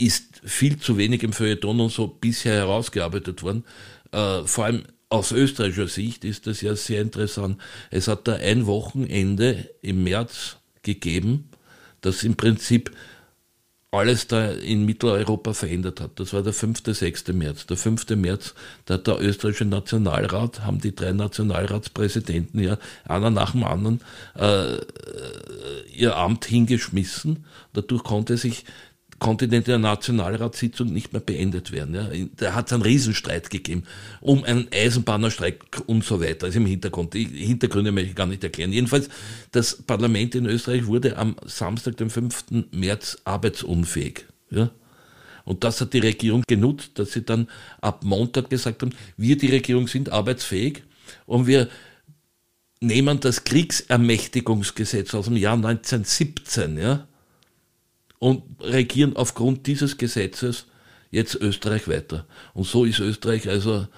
[0.00, 3.64] ist viel zu wenig im Feuilleton und so bisher herausgearbeitet worden.
[4.12, 7.60] Äh, vor allem aus österreichischer Sicht ist das ja sehr interessant.
[7.90, 11.50] Es hat da ein Wochenende im März gegeben,
[12.00, 12.92] das im Prinzip
[13.92, 16.20] alles da in Mitteleuropa verändert hat.
[16.20, 17.28] Das war der 5., 6.
[17.28, 17.66] März.
[17.66, 18.08] Der 5.
[18.10, 24.00] März, da hat der österreichische Nationalrat, haben die drei Nationalratspräsidenten ja einer nach dem anderen
[24.38, 24.76] äh,
[25.92, 27.44] ihr Amt hingeschmissen.
[27.72, 28.64] Dadurch konnte sich
[29.20, 31.94] konnte in der Nationalratssitzung nicht mehr beendet werden.
[31.94, 32.08] Ja.
[32.36, 33.84] Da hat es einen Riesenstreit gegeben
[34.20, 36.46] um einen Eisenbahnerstreik und so weiter.
[36.46, 37.14] Also im Hintergrund.
[37.14, 38.72] Die Hintergründe möchte ich gar nicht erklären.
[38.72, 39.08] Jedenfalls,
[39.52, 42.44] das Parlament in Österreich wurde am Samstag, dem 5.
[42.72, 44.24] März, arbeitsunfähig.
[44.50, 44.70] Ja.
[45.44, 47.48] Und das hat die Regierung genutzt, dass sie dann
[47.80, 50.82] ab Montag gesagt haben, wir, die Regierung, sind arbeitsfähig
[51.26, 51.68] und wir
[52.80, 57.06] nehmen das Kriegsermächtigungsgesetz aus dem Jahr 1917, ja,
[58.20, 60.66] und regieren aufgrund dieses Gesetzes
[61.10, 62.26] jetzt Österreich weiter.
[62.54, 63.88] Und so ist Österreich also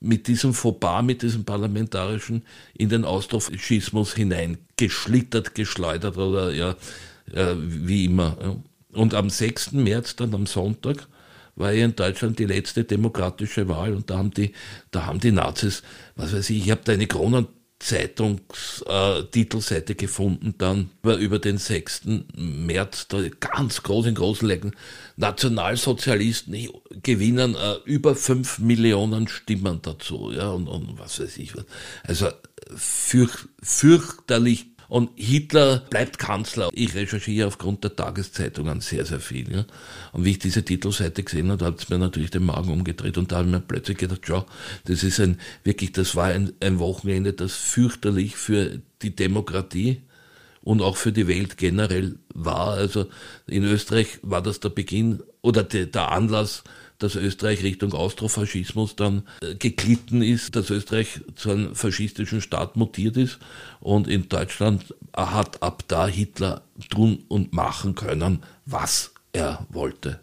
[0.00, 2.42] mit diesem Fauxpas, mit diesem parlamentarischen
[2.74, 6.74] in den Austrofaschismus hineingeschlittert, geschleudert oder ja,
[7.32, 8.56] äh, wie immer.
[8.92, 9.72] Und am 6.
[9.72, 11.06] März, dann am Sonntag,
[11.54, 14.52] war ja in Deutschland die letzte demokratische Wahl und da haben die,
[14.90, 15.82] da haben die Nazis,
[16.14, 17.46] was weiß ich, ich habe da eine Kronen
[17.78, 22.04] Zeitungstitelseite äh, gefunden, dann über den 6.
[22.34, 24.74] März, da ganz groß in großen Lecken,
[25.16, 26.70] Nationalsozialisten
[27.02, 31.66] gewinnen äh, über 5 Millionen Stimmen dazu, ja, und, und was weiß ich was.
[32.02, 32.30] Also
[32.74, 36.70] fürch, fürchterlich und Hitler bleibt Kanzler.
[36.72, 39.52] Ich recherchiere aufgrund der Tageszeitungen sehr, sehr viel.
[39.52, 39.64] Ja.
[40.12, 43.32] Und wie ich diese Titelseite gesehen habe, hat es mir natürlich den Magen umgedreht und
[43.32, 44.46] da habe ich mir plötzlich gedacht, schau,
[44.84, 50.02] das ist ein, wirklich, das war ein, ein Wochenende, das fürchterlich für die Demokratie
[50.62, 52.72] und auch für die Welt generell war.
[52.72, 53.06] Also
[53.46, 56.64] in Österreich war das der Beginn oder der, der Anlass
[56.98, 63.16] dass Österreich Richtung Austrofaschismus dann äh, geglitten ist, dass Österreich zu einem faschistischen Staat mutiert
[63.16, 63.38] ist
[63.80, 70.20] und in Deutschland hat ab da Hitler tun und machen können, was er wollte.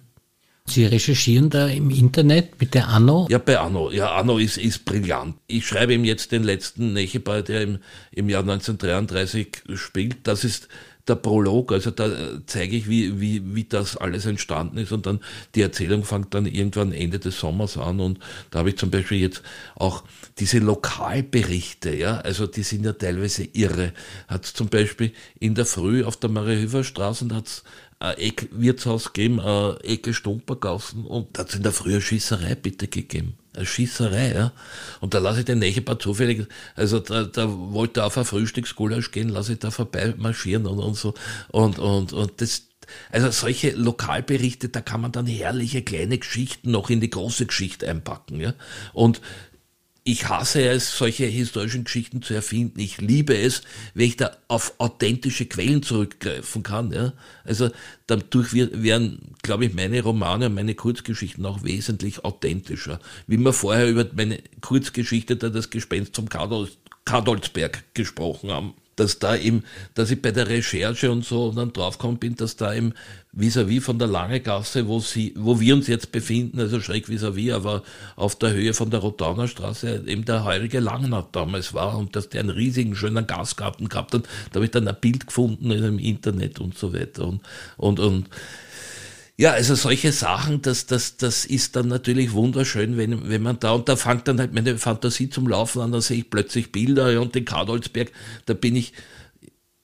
[0.66, 3.28] Sie recherchieren da im Internet mit der Anno?
[3.30, 3.92] Ja, bei Anno.
[3.92, 5.36] Ja, Anno ist, ist brillant.
[5.46, 7.80] Ich schreibe ihm jetzt den letzten Nechebau, der im,
[8.12, 10.26] im Jahr 1933 spielt.
[10.26, 10.70] Das ist
[11.08, 12.10] der Prolog, also da
[12.46, 15.20] zeige ich, wie, wie, wie das alles entstanden ist und dann
[15.54, 18.20] die Erzählung fängt dann irgendwann Ende des Sommers an und
[18.52, 19.44] da habe ich zum Beispiel jetzt
[19.76, 20.04] auch
[20.40, 23.92] diese Lokalberichte, ja, also die sind ja teilweise irre.
[24.28, 27.64] Hat zum Beispiel in der Früh auf der Mariahöfer Straße hat es
[28.00, 32.56] ein Eckwirtshaus gegeben, eine Ecke Stumpergassen und da hat es in der Früh eine Schießerei
[32.56, 34.52] bitte gegeben eine Schießerei, ja.
[35.00, 39.12] Und da lasse ich den Nachbar zufällig, also da, da wollte er auf ein Frühstücksgulasch
[39.12, 41.14] gehen, lasse ich da vorbei marschieren und, und so.
[41.50, 42.68] Und, und, und das,
[43.12, 47.90] also solche Lokalberichte, da kann man dann herrliche kleine Geschichten noch in die große Geschichte
[47.90, 48.54] einpacken, ja.
[48.94, 49.22] Und
[50.06, 52.80] ich hasse es, solche historischen Geschichten zu erfinden.
[52.80, 53.62] Ich liebe es,
[53.94, 56.92] wenn ich da auf authentische Quellen zurückgreifen kann.
[56.92, 57.14] Ja?
[57.46, 57.70] Also
[58.08, 63.00] dadurch werden, glaube ich, meine Romane und meine Kurzgeschichten auch wesentlich authentischer.
[63.28, 69.36] Wie wir vorher über meine Kurzgeschichte, da das Gespenst zum Kadolsberg gesprochen haben dass da
[69.36, 69.64] eben,
[69.96, 72.94] dass ich bei der Recherche und so dann draufgekommen bin, dass da eben
[73.36, 77.08] vis-à-vis -vis von der Lange Gasse, wo sie, wo wir uns jetzt befinden, also schräg
[77.08, 77.84] vis-à-vis, -vis, aber
[78.16, 82.30] auf der Höhe von der Rotauner Straße eben der heurige Langnat damals war und dass
[82.30, 84.24] der einen riesigen schönen Gasgarten gehabt hat.
[84.52, 87.42] Da habe ich dann ein Bild gefunden im Internet und so weiter und,
[87.78, 88.30] und, und
[89.38, 93.72] ja, also solche Sachen, das, das, das ist dann natürlich wunderschön, wenn, wenn man da,
[93.72, 97.20] und da fängt dann halt meine Fantasie zum Laufen an, da sehe ich plötzlich Bilder
[97.20, 98.12] und den Kadolsberg,
[98.46, 98.94] da bin ich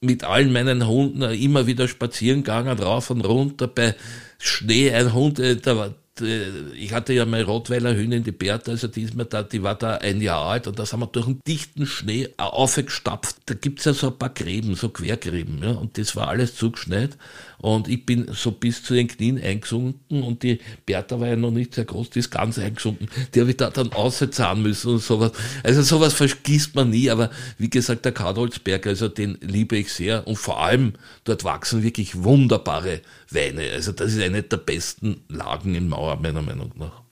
[0.01, 3.95] mit allen meinen Hunden immer wieder spazieren gegangen, rauf und runter, bei
[4.37, 8.87] Schnee, ein Hund, äh, da war, ich hatte ja meine Rottweiler Hündin, die Bertha, also
[8.87, 11.27] die ist mir da, die war da ein Jahr alt und das haben wir durch
[11.27, 13.37] einen dichten Schnee aufgestapft.
[13.45, 17.17] Da gibt's ja so ein paar Gräben, so Quergräben, ja, und das war alles zugeschneit
[17.61, 21.51] und ich bin so bis zu den Knien eingesunken und die Bertha war ja noch
[21.51, 23.09] nicht sehr groß, die ist ganz eingesunken.
[23.33, 25.33] Die habe ich da dann auszahlen müssen und sowas.
[25.63, 30.25] Also sowas vergisst man nie, aber wie gesagt, der Kadolsberg, also den liebe ich sehr
[30.25, 30.93] und vor allem
[31.25, 33.69] dort wachsen wirklich wunderbare Weine.
[33.73, 37.03] Also das ist eine der besten Lagen in Mauer meiner Meinung nach.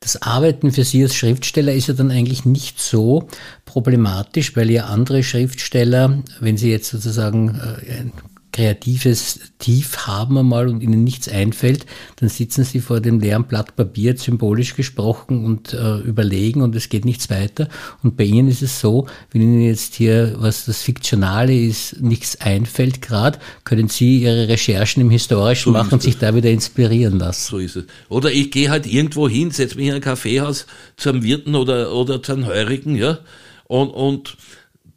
[0.00, 3.28] Das Arbeiten für Sie als Schriftsteller ist ja dann eigentlich nicht so
[3.64, 8.04] problematisch, weil ja andere Schriftsteller, wenn sie jetzt sozusagen äh,
[8.52, 11.86] kreatives Tief haben einmal und ihnen nichts einfällt,
[12.16, 16.88] dann sitzen sie vor dem leeren Blatt Papier, symbolisch gesprochen, und äh, überlegen und es
[16.88, 17.68] geht nichts weiter.
[18.02, 22.40] Und bei ihnen ist es so, wenn ihnen jetzt hier, was das Fiktionale ist, nichts
[22.40, 27.18] einfällt gerade, können sie ihre Recherchen im Historischen so machen und sich da wieder inspirieren
[27.18, 27.50] lassen.
[27.50, 27.84] So ist es.
[28.08, 31.92] Oder ich gehe halt irgendwo hin, setze mich in ein Kaffeehaus zu einem Wirten oder,
[31.94, 33.18] oder zu einem Heurigen, ja,
[33.64, 34.36] und, und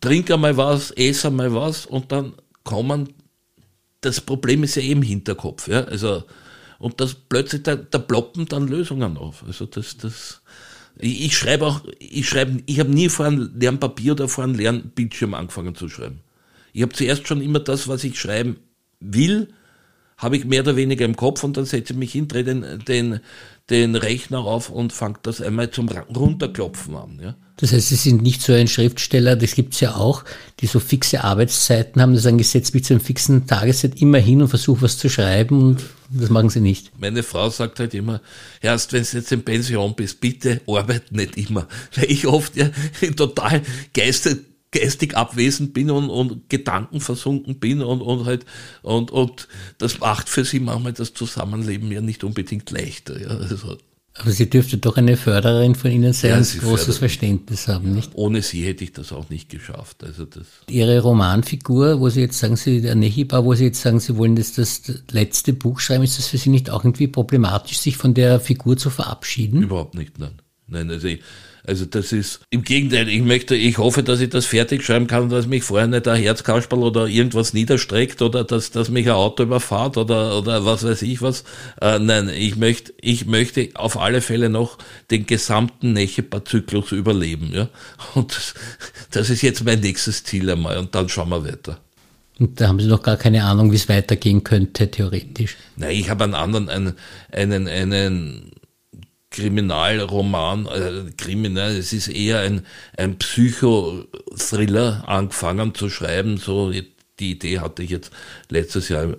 [0.01, 3.09] trinke einmal was, esse einmal was und dann kommen
[4.05, 5.67] das Problem ist ja eben im Hinterkopf.
[5.67, 5.83] Ja?
[5.85, 6.23] Also,
[6.79, 9.43] und das plötzlich, da, da ploppen dann Lösungen auf.
[9.45, 10.41] Also das, das,
[10.97, 14.55] ich, schreibe auch, ich schreibe, ich habe nie vor einem leeren Papier oder vor einem
[14.55, 16.19] leeren Bildschirm angefangen zu schreiben.
[16.73, 18.57] Ich habe zuerst schon immer das, was ich schreiben
[18.99, 19.53] will,
[20.23, 22.65] habe ich mehr oder weniger im Kopf und dann setze ich mich hin, drehe den,
[22.87, 23.19] den,
[23.69, 27.19] den Rechner auf und fange das einmal zum Runterklopfen an.
[27.21, 27.35] Ja.
[27.57, 30.23] Das heißt, Sie sind nicht so ein Schriftsteller, das gibt's ja auch,
[30.59, 34.17] die so fixe Arbeitszeiten haben, das sagen, ich setze mich zu einem fixen Tageszeit immer
[34.17, 36.91] hin und versuche was zu schreiben und das machen Sie nicht.
[36.99, 38.21] Meine Frau sagt halt immer,
[38.61, 41.67] erst wenn du jetzt in Pension bist, bitte arbeite nicht immer.
[41.95, 42.69] Weil ich oft ja
[43.15, 43.61] total
[43.93, 44.39] geistig,
[44.73, 48.45] geistig abwesend bin und, und gedankenversunken bin und, und halt,
[48.81, 53.19] und, und das macht für sie manchmal das Zusammenleben ja nicht unbedingt leichter.
[53.21, 53.29] Ja.
[53.29, 53.77] Also,
[54.15, 58.11] aber sie dürfte doch eine Fördererin von Ihnen sein ja, großes Verständnis haben, nicht?
[58.13, 60.03] Ohne sie hätte ich das auch nicht geschafft.
[60.03, 63.99] Also das Ihre Romanfigur, wo Sie jetzt sagen, Sie, der Nehiba, wo Sie jetzt sagen,
[63.99, 67.79] Sie wollen das, das letzte Buch schreiben, ist das für Sie nicht auch irgendwie problematisch,
[67.79, 69.63] sich von der Figur zu verabschieden?
[69.63, 70.33] Überhaupt nicht, nein.
[70.73, 71.21] Nein, also ich,
[71.65, 75.29] also das ist im Gegenteil, ich möchte, ich hoffe, dass ich das fertig schreiben kann,
[75.29, 79.43] dass mich vorher nicht ein Herzkasperl oder irgendwas niederstreckt oder dass, dass mich ein Auto
[79.43, 81.45] überfahrt oder, oder was weiß ich was.
[81.79, 84.77] Äh, nein, ich möchte, ich möchte auf alle Fälle noch
[85.09, 87.69] den gesamten Nechepa-Zyklus überleben, ja.
[88.13, 88.55] Und das,
[89.11, 91.79] das ist jetzt mein nächstes Ziel einmal und dann schauen wir weiter.
[92.39, 95.55] Und da haben Sie noch gar keine Ahnung, wie es weitergehen könnte, theoretisch.
[95.77, 96.95] Nein, ich habe einen anderen, einen,
[97.31, 98.51] einen, einen
[99.33, 102.65] Kriminalroman, äh, Kriminal, es ist eher ein,
[102.95, 106.37] ein Psychothriller angefangen zu schreiben.
[106.37, 108.11] So, die Idee hatte ich jetzt
[108.49, 109.15] letztes Jahr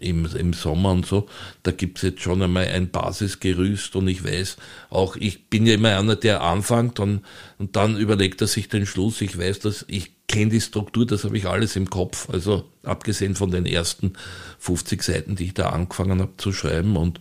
[0.00, 1.28] im, im Sommer und so.
[1.62, 4.56] Da gibt's jetzt schon einmal ein Basisgerüst und ich weiß
[4.88, 7.22] auch, ich bin ja immer einer, der anfängt und,
[7.58, 9.20] und dann überlegt er sich den Schluss.
[9.20, 12.30] Ich weiß, dass ich kenne die Struktur, das habe ich alles im Kopf.
[12.30, 14.14] Also abgesehen von den ersten
[14.58, 17.20] 50 Seiten, die ich da angefangen habe zu schreiben und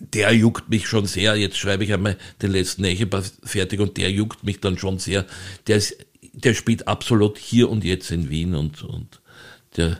[0.00, 1.36] der juckt mich schon sehr.
[1.36, 5.26] Jetzt schreibe ich einmal den letzten Echebar fertig und der juckt mich dann schon sehr.
[5.66, 5.96] Der, ist,
[6.32, 9.20] der spielt absolut hier und jetzt in Wien und, und
[9.76, 9.98] der,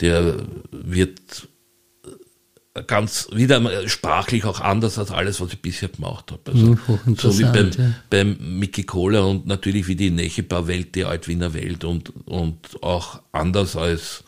[0.00, 1.48] der wird
[2.86, 6.52] ganz wieder sprachlich auch anders als alles, was ich bisher gemacht habe.
[6.52, 7.92] Also, mhm, so wie beim, ja.
[8.08, 13.76] beim Mickey Kohler und natürlich wie die Nechebar-Welt, die Altwiener Welt und, und auch anders
[13.76, 14.24] als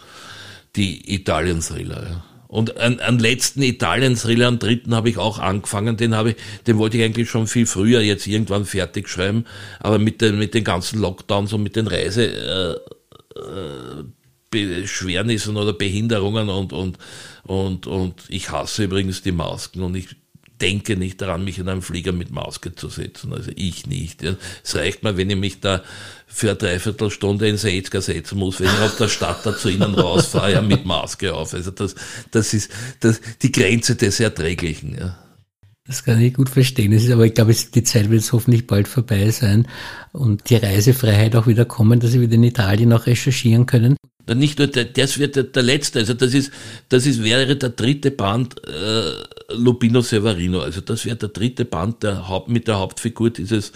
[0.76, 2.02] die Italien-Thriller.
[2.02, 2.24] Ja.
[2.54, 6.36] Und einen, einen letzten Italien-Thriller, einen dritten habe ich auch angefangen, den habe ich,
[6.68, 9.44] den wollte ich eigentlich schon viel früher jetzt irgendwann fertig schreiben,
[9.80, 14.04] aber mit den, mit den ganzen Lockdowns und mit den Reise, äh, äh,
[14.50, 16.96] Beschwernissen oder Behinderungen und, und,
[17.42, 20.14] und, und ich hasse übrigens die Masken und ich
[20.60, 23.32] denke nicht daran, mich in einen Flieger mit Maske zu setzen.
[23.32, 24.22] Also ich nicht.
[24.22, 24.36] Ja.
[24.62, 25.82] Es reicht mal, wenn ich mich da
[26.26, 29.94] für eine Dreiviertelstunde ins Etzger setzen muss, wenn ich aus der Stadt da zu ihnen
[29.94, 31.54] rausfahre, ja, mit Maske auf.
[31.54, 31.94] Also das,
[32.30, 34.96] das ist das, die Grenze des Erträglichen.
[34.96, 35.18] Ja.
[35.86, 36.92] Das kann ich gut verstehen.
[36.92, 39.68] Es ist aber, ich glaube, die Zeit wird jetzt hoffentlich bald vorbei sein
[40.12, 43.96] und die Reisefreiheit auch wieder kommen, dass Sie wieder in Italien auch recherchieren können.
[44.26, 46.50] Nicht nur der, das wird der, der letzte, also das ist,
[46.88, 49.12] das ist, wäre der dritte Band äh,
[49.50, 50.60] Lupino Severino.
[50.60, 53.72] Also das wäre der dritte Band der Haupt, mit der Hauptfigur dieses,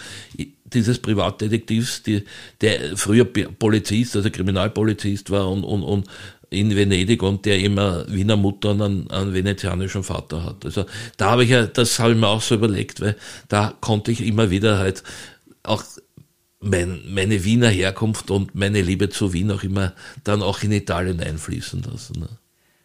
[0.64, 2.24] dieses Privatdetektivs, die,
[2.60, 6.06] der früher Polizist, also Kriminalpolizist war und, und, und
[6.50, 10.64] in Venedig und der immer Wiener Mutter und einen, einen venezianischen Vater hat.
[10.64, 13.16] Also da habe ich ja, das habe ich mir auch so überlegt, weil
[13.48, 15.02] da konnte ich immer wieder halt
[15.62, 15.84] auch
[16.60, 19.92] mein, meine Wiener Herkunft und meine Liebe zu Wien auch immer
[20.24, 22.20] dann auch in Italien einfließen lassen.
[22.20, 22.28] Ne?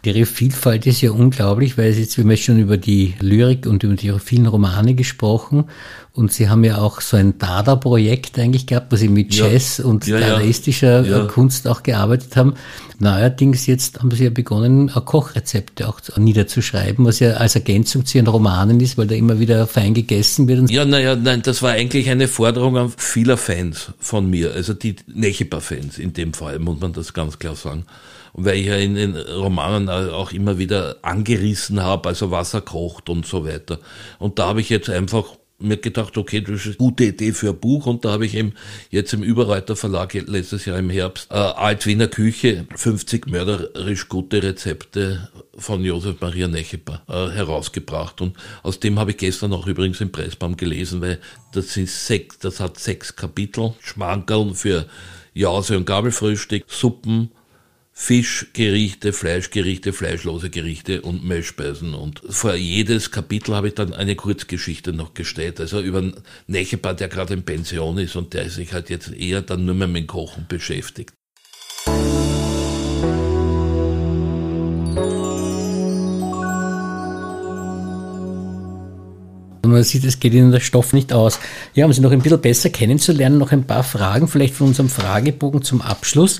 [0.05, 3.83] Ihre Vielfalt ist ja unglaublich, weil jetzt, wir haben jetzt schon über die Lyrik und
[3.83, 5.65] über die vielen Romane gesprochen
[6.11, 9.85] und Sie haben ja auch so ein Dada-Projekt eigentlich gehabt, wo Sie mit Jazz ja.
[9.85, 11.25] und ja, dadaistischer ja.
[11.25, 12.53] Kunst auch gearbeitet haben.
[12.99, 18.27] Neuerdings jetzt haben Sie ja begonnen, Kochrezepte auch niederzuschreiben, was ja als Ergänzung zu Ihren
[18.27, 20.69] Romanen ist, weil da immer wieder fein gegessen wird.
[20.69, 24.97] Ja, naja, nein, das war eigentlich eine Forderung an vieler Fans von mir, also die
[25.07, 27.85] Nechepa-Fans in dem Fall, muss man das ganz klar sagen.
[28.33, 33.09] Und weil ich ja in den Romanen auch immer wieder angerissen habe, also Wasser kocht
[33.09, 33.79] und so weiter.
[34.19, 37.49] Und da habe ich jetzt einfach mir gedacht, okay, das ist eine gute Idee für
[37.49, 37.85] ein Buch.
[37.85, 38.53] Und da habe ich eben
[38.89, 45.29] jetzt im Überreiter Verlag letztes Jahr im Herbst äh, Altwiener Küche, 50 mörderisch gute Rezepte
[45.57, 48.21] von Josef Maria Necheper äh, herausgebracht.
[48.21, 51.19] Und aus dem habe ich gestern auch übrigens im Pressbaum gelesen, weil
[51.53, 54.87] das ist sechs, das hat sechs Kapitel, Schmankerln für
[55.33, 57.31] Jause und Gabelfrühstück, Suppen,
[57.95, 61.93] Fischgerichte, Fleischgerichte, fleischlose Gerichte und Mehlspeisen.
[61.93, 65.59] Und vor jedes Kapitel habe ich dann eine Kurzgeschichte noch gestellt.
[65.59, 66.11] Also über
[66.47, 69.87] Nechepa, der gerade in Pension ist und der sich halt jetzt eher dann nur mehr
[69.87, 71.13] mit dem Kochen beschäftigt.
[79.69, 81.39] Man sieht, es geht Ihnen der Stoff nicht aus.
[81.73, 84.89] Ja, um Sie noch ein bisschen besser kennenzulernen, noch ein paar Fragen vielleicht von unserem
[84.89, 86.39] Fragebogen zum Abschluss.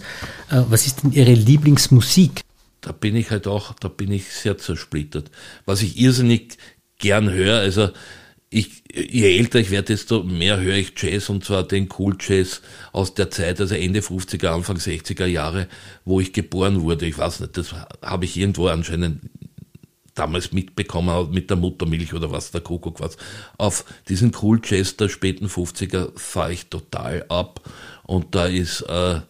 [0.50, 2.42] Äh, was ist denn Ihre Lieblingsmusik?
[2.82, 5.32] Da bin ich halt auch, da bin ich sehr zersplittert.
[5.66, 6.58] Was ich irrsinnig
[7.00, 7.90] gern höre, also
[8.50, 12.62] ich, je älter ich werde, desto mehr höre ich Jazz und zwar den Cool Jazz
[12.92, 15.68] aus der Zeit, also Ende 50er, Anfang 60er Jahre,
[16.06, 17.08] wo ich geboren wurde.
[17.08, 19.22] Ich weiß nicht, das habe ich irgendwo anscheinend
[20.16, 23.18] damals mitbekommen mit der Muttermilch oder was, der Kuckuck was.
[23.58, 27.62] Auf diesen Cool Jazz der späten 50er fahre ich total ab.
[28.04, 29.22] Und da ist, äh,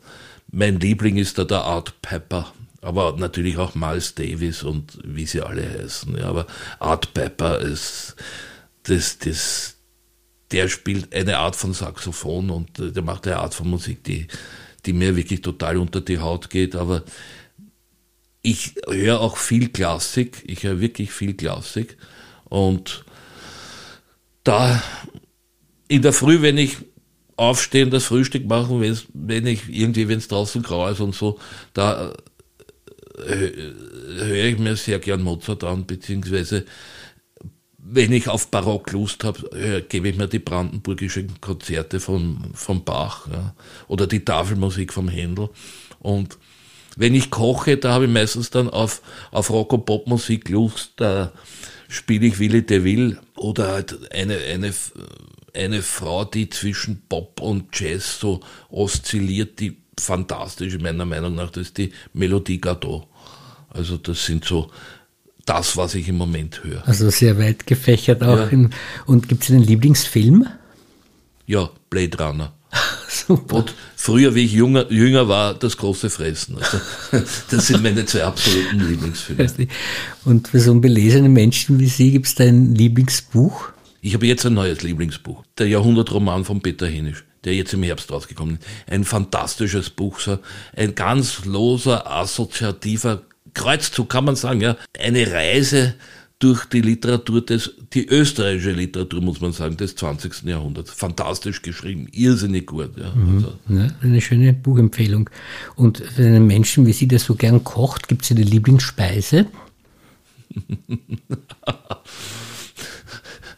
[0.51, 2.53] mein Liebling ist da der Art Pepper.
[2.81, 6.17] Aber natürlich auch Miles Davis und wie sie alle heißen.
[6.17, 6.47] Ja, aber
[6.79, 8.15] Art Pepper ist,
[8.83, 9.77] das, das,
[10.51, 14.27] der spielt eine Art von Saxophon und äh, der macht eine Art von Musik, die,
[14.85, 16.75] die mir wirklich total unter die Haut geht.
[16.75, 17.03] Aber
[18.43, 21.97] ich höre auch viel Klassik, ich höre wirklich viel Klassik.
[22.43, 23.05] Und
[24.43, 24.83] da
[25.87, 26.77] in der Früh, wenn ich
[27.37, 28.81] aufstehen, das Frühstück machen,
[29.13, 31.39] wenn ich irgendwie, wenn es draußen grau ist und so,
[31.73, 32.13] da
[33.25, 33.49] äh,
[34.17, 36.65] höre ich mir sehr gern Mozart an, beziehungsweise
[37.77, 43.27] wenn ich auf Barock Lust habe, gebe ich mir die brandenburgischen Konzerte von, von Bach
[43.31, 43.55] ja,
[43.87, 45.49] oder die Tafelmusik vom Händel.
[45.99, 46.37] Und
[46.95, 51.31] wenn ich koche, da habe ich meistens dann auf, auf Rock- und Popmusik Lust, da
[51.87, 54.73] spiele ich Willi de Will oder halt eine, eine,
[55.53, 61.67] eine Frau, die zwischen Pop und Jazz so oszilliert, die fantastisch meiner Meinung nach, das
[61.67, 63.07] ist die Melodie Gardot.
[63.69, 64.71] Also das sind so
[65.45, 66.87] das, was ich im Moment höre.
[66.87, 68.37] Also sehr weit gefächert auch.
[68.37, 68.47] Ja.
[68.47, 68.69] In,
[69.05, 70.47] und gibt es einen Lieblingsfilm?
[71.45, 72.53] Ja, Blade Runner.
[73.07, 73.57] Super.
[73.57, 76.57] Und früher, wie ich jünger, jünger war, das große Fressen.
[76.57, 76.79] Also,
[77.51, 79.67] das sind meine zwei absoluten Lieblingsfilme.
[80.25, 83.69] Und für so unbelesene Menschen wie Sie gibt es da ein Lieblingsbuch?
[84.01, 85.43] Ich habe jetzt ein neues Lieblingsbuch.
[85.57, 88.67] Der Jahrhundertroman von Peter Henisch, der jetzt im Herbst rausgekommen ist.
[88.91, 90.39] Ein fantastisches Buch, so
[90.75, 93.21] ein ganz loser, assoziativer
[93.53, 94.75] Kreuzzug, kann man sagen, ja.
[94.99, 95.95] Eine Reise
[96.43, 100.43] durch die Literatur des, die österreichische Literatur, muss man sagen, des 20.
[100.43, 100.91] Jahrhunderts.
[100.91, 102.97] Fantastisch geschrieben, irrsinnig gut.
[102.97, 103.15] Ja.
[103.15, 103.35] Mhm.
[103.35, 103.53] Also.
[103.69, 105.29] Ja, eine schöne Buchempfehlung.
[105.75, 109.45] Und für einen Menschen wie Sie, der so gern kocht, gibt es eine Lieblingsspeise?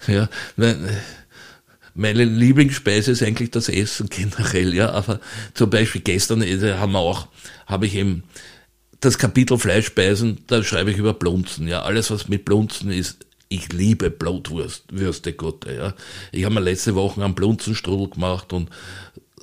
[0.07, 0.89] ja, meine,
[1.95, 4.91] meine Lieblingsspeise ist eigentlich das Essen generell, ja.
[4.91, 5.19] Aber
[5.55, 7.29] zum Beispiel gestern äh, haben wir auch,
[7.65, 8.21] habe ich eben
[9.01, 11.67] das Kapitel Fleischspeisen, da schreibe ich über Blunzen.
[11.67, 15.65] Ja, alles was mit Blunzen ist, ich liebe Blutwürste, Gott.
[15.65, 15.93] Ja.
[16.31, 18.69] Ich habe mir letzte Woche einen Blunzenstrudel gemacht und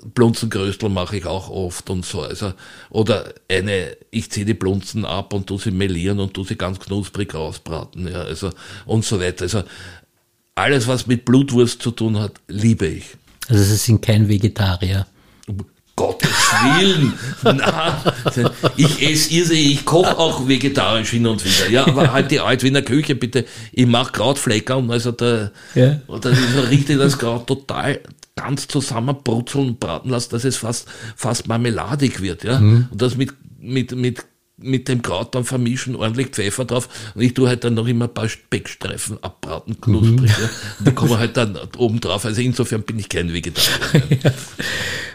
[0.04, 2.22] Blunzengröstel mache ich auch oft und so.
[2.22, 2.52] Also,
[2.90, 6.80] oder eine, ich ziehe die Blunzen ab und tu sie melieren und tu sie ganz
[6.80, 8.50] knusprig rausbraten, ja, also,
[8.84, 9.44] und so weiter.
[9.44, 9.62] Also,
[10.54, 13.16] alles, was mit Blutwurst zu tun hat, liebe ich.
[13.48, 15.06] Also, Sie sind kein Vegetarier.
[15.96, 17.12] Gottes Willen.
[17.42, 18.02] Na,
[18.76, 21.70] ich esse irrsinnig, ich koche auch vegetarisch hin und wieder.
[21.70, 23.44] Ja, aber halt die Altwiener Küche, bitte.
[23.72, 26.00] Ich mache Krautfleckern, also da, ja.
[26.08, 26.30] da
[26.70, 28.00] richte ich das Kraut total
[28.34, 32.58] ganz zusammenbrutzeln und braten lassen, dass es fast, fast marmeladig wird, ja.
[32.58, 32.88] Mhm.
[32.90, 34.24] Und das mit, mit, mit
[34.62, 38.06] mit dem Kraut dann vermischen, ordentlich Pfeffer drauf und ich tue halt dann noch immer
[38.06, 40.20] ein paar Speckstreifen abbraten, knusprig.
[40.20, 40.26] Mhm.
[40.26, 40.50] Ja.
[40.78, 42.24] Und die kommen halt dann oben drauf.
[42.24, 44.02] Also insofern bin ich kein Vegetarier.
[44.24, 44.30] ja.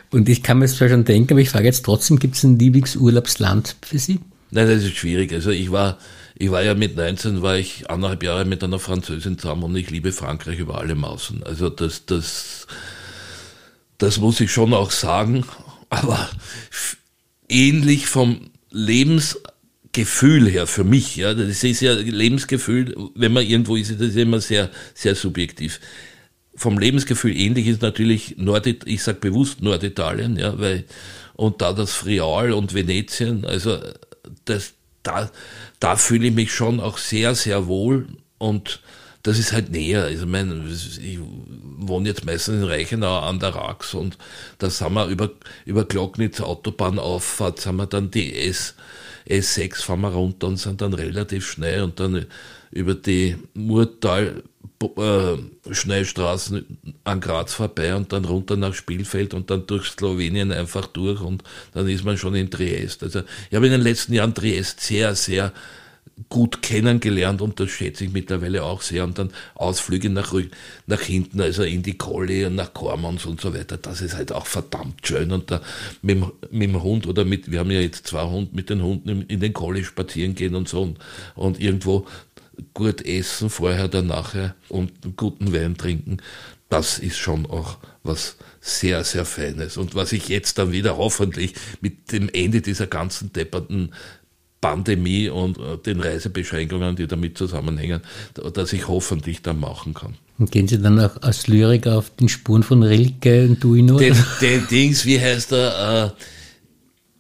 [0.10, 2.58] Und ich kann mir zwar schon denken, aber ich frage jetzt trotzdem, gibt es ein
[2.58, 4.20] Lieblingsurlaubsland für Sie?
[4.52, 5.34] Nein, das ist schwierig.
[5.34, 5.98] Also ich war,
[6.36, 9.90] ich war ja mit 19, war ich anderthalb Jahre mit einer Französin zusammen und ich
[9.90, 11.44] liebe Frankreich über alle Mausen.
[11.44, 12.68] Also das, das,
[13.98, 15.46] das muss ich schon auch sagen.
[15.90, 16.30] Aber
[17.50, 23.92] ähnlich vom Lebensgefühl her für mich, ja, das ist ja Lebensgefühl, wenn man irgendwo ist,
[23.92, 25.80] das ist immer sehr, sehr subjektiv.
[26.58, 30.86] Vom Lebensgefühl ähnlich ist natürlich Nord, ich sag bewusst Norditalien, ja, weil,
[31.36, 33.78] und da das Friaul und Venetien, also
[34.46, 35.30] das, da,
[35.80, 38.08] da fühle ich mich schon auch sehr, sehr wohl
[38.40, 38.82] und
[39.24, 40.04] das ist halt näher.
[40.04, 41.20] Also ich, meine, ich
[41.78, 44.18] wohne jetzt meistens in Reichenau an der Rax und
[44.58, 45.32] da sind wir über,
[45.66, 48.74] über Glocknitz Autobahnauffahrt, sind wir dann die S,
[49.30, 52.26] S6 fahren wir runter und sind dann relativ schnell und dann
[52.72, 54.44] über die Murtal
[54.84, 60.88] äh, Schnellstraßen an Graz vorbei und dann runter nach Spielfeld und dann durch Slowenien einfach
[60.88, 63.04] durch und dann ist man schon in Triest.
[63.04, 65.52] Also ich habe in den letzten Jahren Triest sehr, sehr
[66.30, 69.04] gut kennengelernt und das schätze ich mittlerweile auch sehr.
[69.04, 70.34] Und dann Ausflüge nach,
[70.88, 73.78] nach hinten, also in die Colli und nach Kormons und so weiter.
[73.78, 75.32] Das ist halt auch verdammt schön.
[75.32, 75.62] Und da
[76.02, 76.18] mit,
[76.52, 79.40] mit dem Hund oder mit, wir haben ja jetzt zwei Hunde, mit den Hunden in
[79.40, 80.98] den Colli spazieren gehen und so und,
[81.36, 82.08] und irgendwo
[82.74, 86.18] gut essen, vorher, dann nachher und einen guten Wein trinken.
[86.70, 89.78] Das ist schon auch was sehr, sehr Feines.
[89.78, 93.92] Und was ich jetzt dann wieder hoffentlich mit dem Ende dieser ganzen depperten
[94.60, 98.02] Pandemie und äh, den Reisebeschränkungen, die damit zusammenhängen,
[98.54, 100.16] dass ich hoffentlich dann machen kann.
[100.40, 103.98] Und gehen Sie dann auch als Lyriker auf den Spuren von Rilke und Duino?
[103.98, 106.14] Den, den Dings, wie heißt der?
[106.18, 106.22] Äh,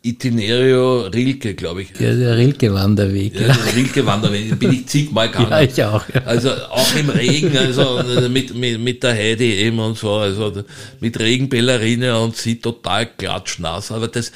[0.09, 1.89] Itinerio Rilke, glaube ich.
[1.99, 3.35] Ja, der Rilke-Wanderweg.
[3.35, 5.51] Ja, der Rilke-Wanderweg, bin ich zigmal gegangen.
[5.51, 6.03] Ja, ich auch.
[6.13, 6.21] Ja.
[6.23, 10.63] Also auch im Regen, also mit, mit, mit der Heidi eben und so, also
[10.99, 14.31] mit Regenballerine und sie total klatschnass, aber das,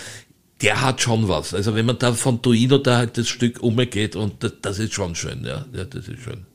[0.61, 1.53] der hat schon was.
[1.53, 4.93] Also wenn man da von Duino da halt das Stück umgeht und das, das ist
[4.93, 5.65] schon schön, ja.
[5.75, 6.45] ja, das ist schön.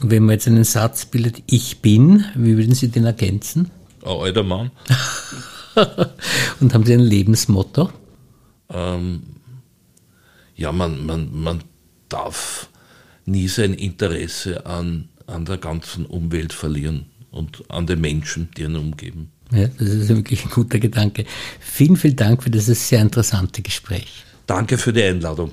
[0.00, 3.70] Und wenn man jetzt einen Satz bildet, ich bin, wie würden Sie den ergänzen?
[4.02, 4.70] Ein alter Mann.
[6.60, 7.90] und haben Sie ein Lebensmotto?
[8.72, 9.22] Ähm,
[10.56, 11.62] ja, man, man, man
[12.08, 12.68] darf
[13.24, 18.76] nie sein Interesse an, an der ganzen Umwelt verlieren und an den Menschen, die ihn
[18.76, 19.30] umgeben.
[19.52, 21.24] Ja, das ist wirklich ein guter Gedanke.
[21.58, 24.24] Vielen, vielen Dank für dieses sehr interessante Gespräch.
[24.46, 25.52] Danke für die Einladung.